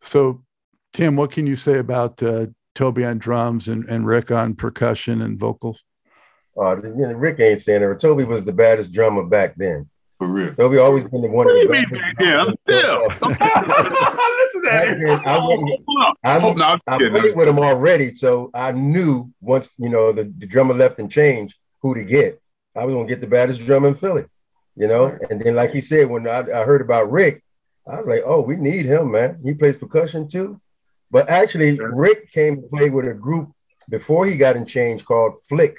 [0.00, 0.42] So,
[0.92, 5.20] Tim, what can you say about uh, Toby on drums and, and Rick on percussion
[5.22, 5.84] and vocals?
[6.58, 8.00] Uh, you know, Rick ain't saying it.
[8.00, 9.88] Toby was the baddest drummer back then.
[10.18, 10.52] For real.
[10.54, 12.38] Toby always been the one of the What do you mean back then?
[12.40, 13.20] I'm drummers.
[14.40, 15.22] Listen to that.
[15.26, 16.16] I wouldn't- Hold up.
[16.24, 20.24] I, Oh, no, I'm played with him already, so I knew once you know the,
[20.24, 22.40] the drummer left and changed who to get.
[22.76, 24.24] I was gonna get the baddest drummer in Philly,
[24.76, 25.16] you know.
[25.30, 27.42] And then, like he said, when I, I heard about Rick,
[27.88, 29.38] I was like, "Oh, we need him, man.
[29.42, 30.60] He plays percussion too."
[31.10, 33.50] But actually, Rick came to play with a group
[33.88, 35.78] before he got in change called Flick.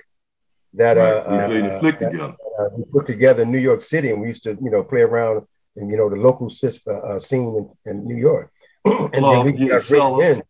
[0.74, 2.36] That uh, we played uh, the that, together.
[2.60, 5.02] uh, we put together in New York City, and we used to, you know, play
[5.02, 5.46] around
[5.76, 8.52] in you know the local uh, uh, scene in, in New York.
[8.86, 10.44] and then Love, we yeah, got Rick in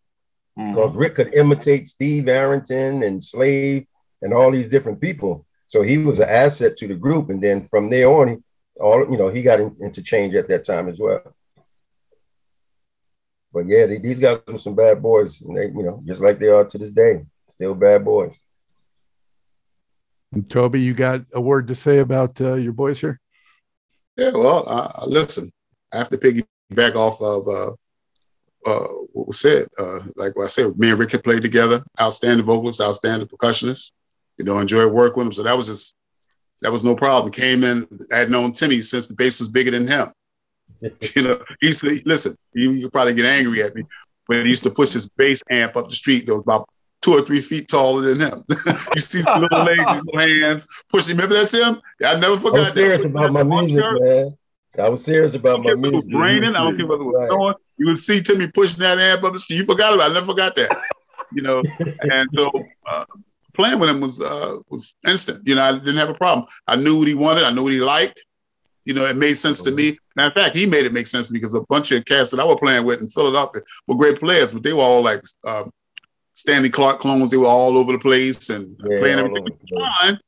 [0.59, 0.73] Mhm.
[0.75, 3.87] because Rick could imitate Steve Arrington and Slave
[4.21, 5.45] and all these different people.
[5.67, 7.29] So he was an asset to the group.
[7.29, 8.35] And then from there on, he,
[8.79, 11.33] all you know, he got in, into change at that time as well.
[13.53, 16.39] But yeah, they, these guys were some bad boys, and they, you know, just like
[16.39, 18.39] they are to this day, still bad boys.
[20.33, 23.19] And Toby, you got a word to say about uh, your boys here?
[24.17, 25.51] Yeah, well, uh, listen,
[25.93, 27.71] I have to piggyback off of uh,
[28.65, 29.65] uh, what was said.
[29.79, 33.91] Uh, like what I said, me and Rick had played together, outstanding vocalists, outstanding percussionists.
[34.37, 35.33] You know, enjoyed working with him.
[35.33, 35.95] So that was just,
[36.61, 37.31] that was no problem.
[37.31, 40.07] Came in, I had known Timmy since the bass was bigger than him.
[41.15, 43.83] You know, he used to, listen, you, you probably get angry at me,
[44.27, 46.67] but he used to push his bass amp up the street that was about
[47.01, 48.43] two or three feet taller than him.
[48.95, 51.15] you see the little legs, little hands pushing.
[51.15, 51.81] Remember that, Tim?
[52.05, 52.57] I never forgot.
[52.57, 52.73] I was that.
[52.75, 54.37] serious about my music, man.
[54.79, 56.13] I was serious about my if it was music.
[56.13, 56.55] raining.
[56.55, 57.27] I don't care whether it was Right.
[57.29, 57.55] snowing.
[57.77, 59.57] You would see Timmy pushing that amp up the street.
[59.57, 60.11] You forgot about it.
[60.11, 60.69] I never forgot that.
[61.33, 62.51] You know, and so
[62.89, 63.03] uh,
[63.53, 65.41] playing with him was uh, was instant.
[65.45, 66.45] You know, I didn't have a problem.
[66.67, 67.43] I knew what he wanted.
[67.43, 68.23] I knew what he liked.
[68.85, 69.97] You know, it made sense to me.
[70.15, 72.31] Matter of fact, he made it make sense to me because a bunch of cats
[72.31, 75.21] that I was playing with in Philadelphia were great players, but they were all like
[75.47, 75.71] um,
[76.33, 77.31] Stanley Clarke clones.
[77.31, 79.57] They were all over the place and Yeah, playing everything
[80.01, 80.19] fine.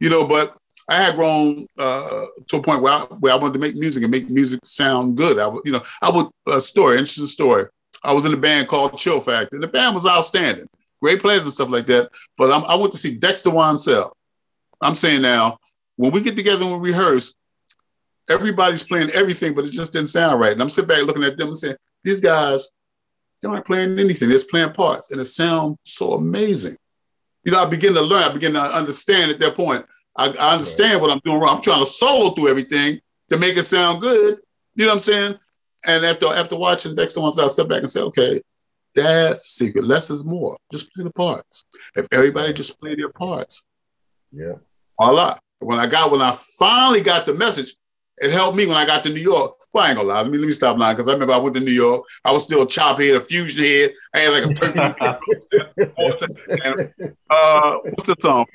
[0.00, 0.56] You know, but
[0.88, 4.02] I had grown uh, to a point where I, where I wanted to make music
[4.02, 5.38] and make music sound good.
[5.38, 7.66] I would, you know, I would a story, interesting story.
[8.02, 10.66] I was in a band called Chill Factor, and the band was outstanding,
[11.00, 12.10] great players and stuff like that.
[12.36, 14.10] But I'm, I went to see Dexter Wansel.
[14.82, 15.58] I'm saying now,
[15.96, 17.36] when we get together and we rehearse,
[18.28, 20.52] everybody's playing everything, but it just didn't sound right.
[20.52, 22.70] And I'm sitting back looking at them and saying, these guys,
[23.44, 24.28] they aren't playing anything.
[24.30, 26.76] They're playing parts, and it sounds so amazing.
[27.44, 28.22] You know, I begin to learn.
[28.24, 29.84] I begin to understand at that point.
[30.16, 31.56] I, I understand what I'm doing wrong.
[31.56, 34.38] I'm trying to solo through everything to make it sound good.
[34.76, 35.38] You know what I'm saying?
[35.86, 38.40] And after after watching Dexter once, I step back and say, okay,
[38.94, 39.84] that's the secret.
[39.84, 40.56] Less is more.
[40.72, 41.64] Just play the parts.
[41.96, 43.66] If everybody just play their parts,
[44.32, 44.54] Yeah.
[44.98, 45.34] voila.
[45.58, 47.74] When I got when I finally got the message,
[48.18, 49.56] it helped me when I got to New York.
[49.74, 50.22] Well, I ain't gonna lie.
[50.22, 52.04] Let me let me stop lying because I remember I went to New York.
[52.24, 53.90] I was still a chop head, a fusion head.
[54.14, 54.78] I had like a turkey.
[57.30, 58.46] uh, what's the song?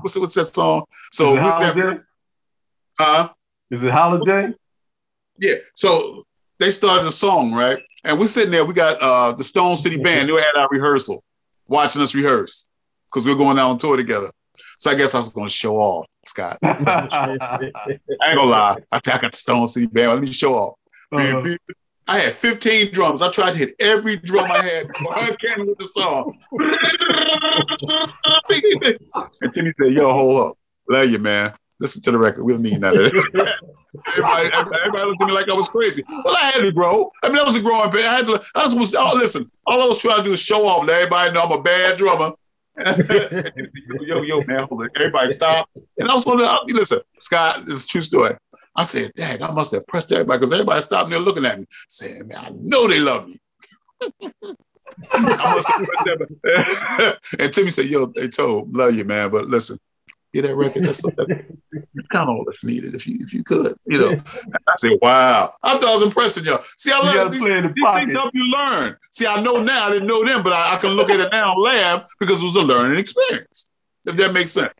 [0.00, 0.84] What's what's that song?
[1.10, 2.02] So Is what's that?
[2.98, 3.30] Huh?
[3.70, 4.52] Is it holiday?
[5.40, 5.54] Yeah.
[5.74, 6.22] So
[6.58, 8.66] they started the song right, and we're sitting there.
[8.66, 10.04] We got uh the Stone City mm-hmm.
[10.04, 10.28] Band.
[10.28, 11.24] They had our rehearsal,
[11.66, 12.68] watching us rehearse
[13.08, 14.28] because we we're going out on tour together.
[14.76, 16.06] So I guess I was going to show off.
[16.28, 16.58] Scott.
[16.62, 17.36] I
[17.90, 18.76] ain't gonna lie.
[18.92, 20.08] I, I got Stone City Band.
[20.08, 20.74] Let me show off.
[21.10, 21.54] Uh,
[22.08, 23.20] I had 15 drums.
[23.20, 26.38] I tried to hit every drum I had before I came with the song.
[29.42, 30.58] and Timmy said, Yo, hold up.
[30.88, 31.52] Love you, man.
[31.80, 32.44] Listen to the record.
[32.44, 33.12] We don't need none of this.
[33.12, 36.02] everybody, everybody, everybody looked at me like I was crazy.
[36.08, 37.10] Well, I had to grow.
[37.22, 38.06] I mean, that was a growing pain.
[38.06, 40.42] I had to, I just was, oh, listen, all I was trying to do is
[40.42, 40.86] show off.
[40.86, 42.32] Let everybody know I'm a bad drummer.
[44.00, 44.92] yo, yo, man, hold it.
[44.96, 45.68] Everybody stop.
[45.96, 48.36] And I was going to, listen, Scott, this is a true story.
[48.76, 51.66] I said, dang, I must have pressed everybody because everybody stopped there looking at me,
[51.88, 53.38] saying, man, I know they love me.
[55.12, 59.78] I must have pressed and Timmy said, yo, they told, love you, man, but listen,
[60.32, 60.84] get that record.
[60.84, 61.28] That's, that's
[62.12, 64.10] kind of all that's needed if you if you could, you know.
[64.68, 65.52] I said, wow.
[65.62, 66.62] I thought I was impressing y'all.
[66.76, 68.96] See, I learned these, the these things help you learn.
[69.10, 71.28] See, I know now, I didn't know then, but I, I can look at it
[71.32, 73.70] now and laugh because it was a learning experience.
[74.06, 74.72] If that makes sense.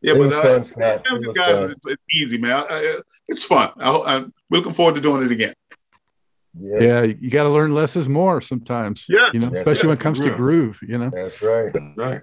[0.00, 1.02] Yeah, It but was uh, fun, Scott.
[1.04, 2.52] It you guys, it's, it's easy, man.
[2.52, 3.70] I, I, it's fun.
[3.78, 5.54] I, I'm we're looking forward to doing it again.
[6.58, 9.06] Yeah, Yeah, you got to learn less is more sometimes.
[9.08, 9.28] Yeah.
[9.32, 9.60] you know, Yeah.
[9.60, 10.80] especially when it comes to groove.
[10.82, 11.72] You know, that's right.
[11.96, 12.22] right.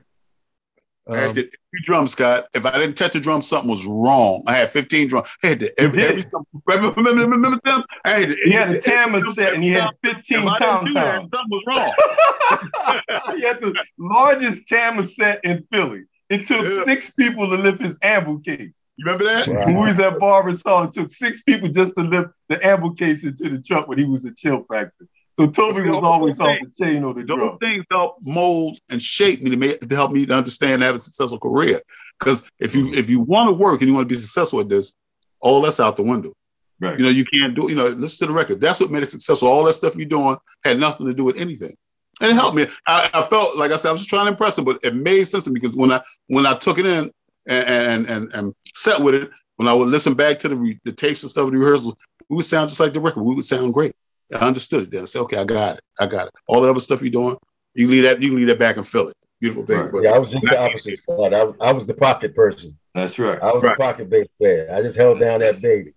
[1.11, 2.45] I had Um, to, every drum, Scott.
[2.53, 4.43] If I didn't touch a drum, something was wrong.
[4.47, 5.35] I had 15 drums.
[5.43, 6.09] I had to every, did.
[6.11, 6.23] every
[6.67, 7.83] remember, remember, remember them?
[8.05, 10.85] I had to, He had a Tama set and he had 15 I didn't tom
[10.87, 10.93] toms.
[10.93, 13.35] something was wrong.
[13.35, 16.03] he had the largest Tama set in Philly.
[16.29, 16.83] It took Yeah.
[16.83, 18.75] six people to lift his amble case.
[18.97, 19.47] You remember that?
[19.47, 19.65] Wow.
[19.65, 22.93] When we was at Barber's Hall, it took six people just to lift the amble
[22.93, 25.05] case into the truck when he was a chill factor.
[25.39, 27.57] So Toby was always off the chain or the Those drum.
[27.59, 30.95] things help mold and shape me to make to help me to understand and have
[30.95, 31.79] a successful career.
[32.19, 34.67] Because if you if you want to work and you want to be successful at
[34.67, 34.95] this,
[35.39, 36.33] all that's out the window.
[36.81, 36.99] Right.
[36.99, 38.59] You know, you can't do, you know, listen to the record.
[38.59, 39.47] That's what made it successful.
[39.47, 40.35] All that stuff you're doing
[40.65, 41.73] had nothing to do with anything.
[42.21, 42.65] And it helped me.
[42.85, 44.93] I, I felt like I said, I was just trying to impress him, but it
[44.93, 47.11] made sense to me because when I when I took it in
[47.47, 50.79] and and and, and sat with it, when I would listen back to the re,
[50.83, 51.95] the tapes and stuff of the rehearsals,
[52.27, 53.23] we would sound just like the record.
[53.23, 53.95] We would sound great.
[54.33, 55.01] I understood it then.
[55.03, 55.83] I said, okay, I got it.
[55.99, 56.33] I got it.
[56.47, 57.37] All the other stuff you're doing,
[57.73, 59.15] you leave that, you can leave that back and fill it.
[59.41, 59.79] Beautiful thing.
[59.79, 59.91] Right.
[59.91, 61.33] But Yeah, I was just the opposite side.
[61.33, 62.77] I, I was the pocket person.
[62.93, 63.41] That's right.
[63.41, 63.77] I was Right.
[63.77, 64.69] the pocket bass player.
[64.71, 65.95] I just held down that base.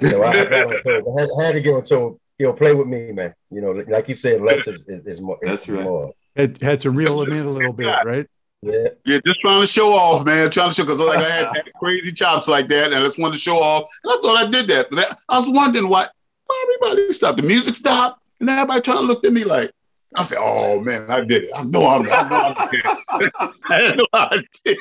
[0.00, 1.18] So I, I, got on tour.
[1.18, 2.16] I had, I had to get on tour.
[2.38, 3.34] You know, play with me, man.
[3.50, 5.38] You know, like you said, less is, is, is more.
[5.42, 5.84] That's is right.
[5.84, 6.12] More.
[6.36, 8.26] Had, had to reel him in a little bit, right?
[8.62, 8.88] Yeah.
[9.04, 10.50] Yeah, just trying to show off, man.
[10.50, 13.18] Trying to show because like I had, had crazy chops like that, and I just
[13.18, 13.88] wanted to show off.
[14.02, 16.06] And I thought I did that, but I, I was wondering why
[16.46, 17.36] why everybody stopped.
[17.38, 19.70] The music stopped, and everybody trying to look at me like
[20.16, 21.50] I said, "Oh man, I did it.
[21.56, 22.02] I know I'm.
[22.02, 22.84] I know I did.
[23.70, 24.76] I had no idea.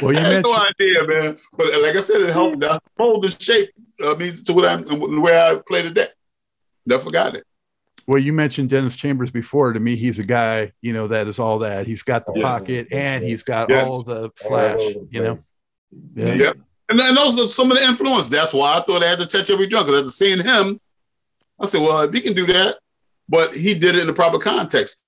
[0.00, 1.38] Well, you I had no idea, man.
[1.56, 3.68] But like I said, it helped to hold the shape
[4.02, 6.06] uh, of me to what I'm the way I play today.
[6.86, 7.44] Never forgot it.
[8.06, 9.72] well, you mentioned Dennis Chambers before.
[9.72, 11.86] To me, he's a guy, you know, that is all that.
[11.86, 12.42] He's got the Yeah.
[12.42, 13.84] pocket and he's got Yeah.
[13.84, 15.36] all the flash, over you know.
[16.14, 16.34] Yeah.
[16.34, 16.52] Yeah.
[16.92, 18.28] And then those are some of the influence.
[18.28, 20.78] That's why I thought I had to touch every drum because after seeing him,
[21.58, 22.74] I said, well, if he can do that,
[23.30, 25.06] but he did it in the proper context.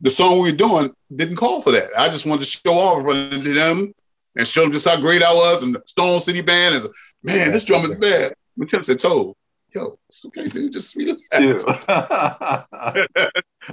[0.00, 1.88] The song we were doing didn't call for that.
[1.98, 3.92] I just wanted to show off in front of them
[4.36, 5.64] and show them just how great I was.
[5.64, 6.86] And the Stone City Band is,
[7.24, 8.30] man, this drum is bad.
[8.56, 9.34] But Tim said, Told,
[9.74, 10.74] yo, it's okay, dude.
[10.74, 11.26] Just relax.
[11.32, 11.56] Yeah.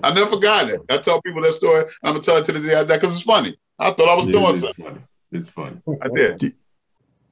[0.01, 0.81] I never forgot it.
[0.89, 1.83] I tell people that story.
[2.01, 3.55] I'm gonna tell it to the day I die because it's funny.
[3.77, 4.85] I thought I was doing it's something.
[4.85, 5.01] funny.
[5.31, 5.79] It's funny.
[6.01, 6.55] I did.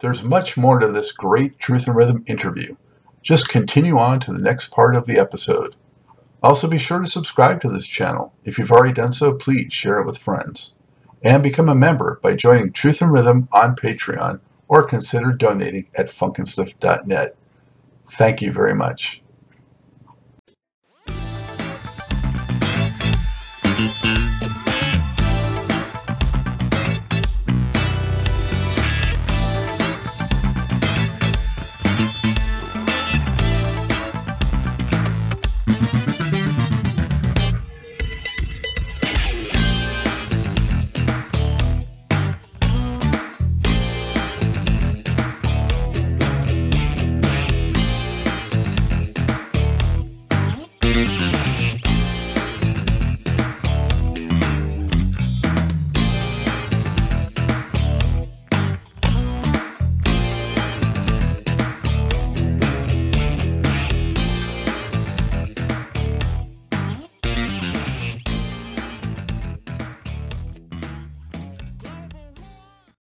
[0.02, 2.76] There's much more to this great Truth and Rhythm interview.
[3.22, 5.76] Just continue on to the next part of the episode.
[6.42, 8.34] Also, be sure to subscribe to this channel.
[8.44, 10.76] If you've already done so, please share it with friends.
[11.22, 16.08] And become a member by joining Truth and Rhythm on Patreon or consider donating at
[16.08, 17.36] funkinstuff.net.
[18.10, 19.21] Thank you very much.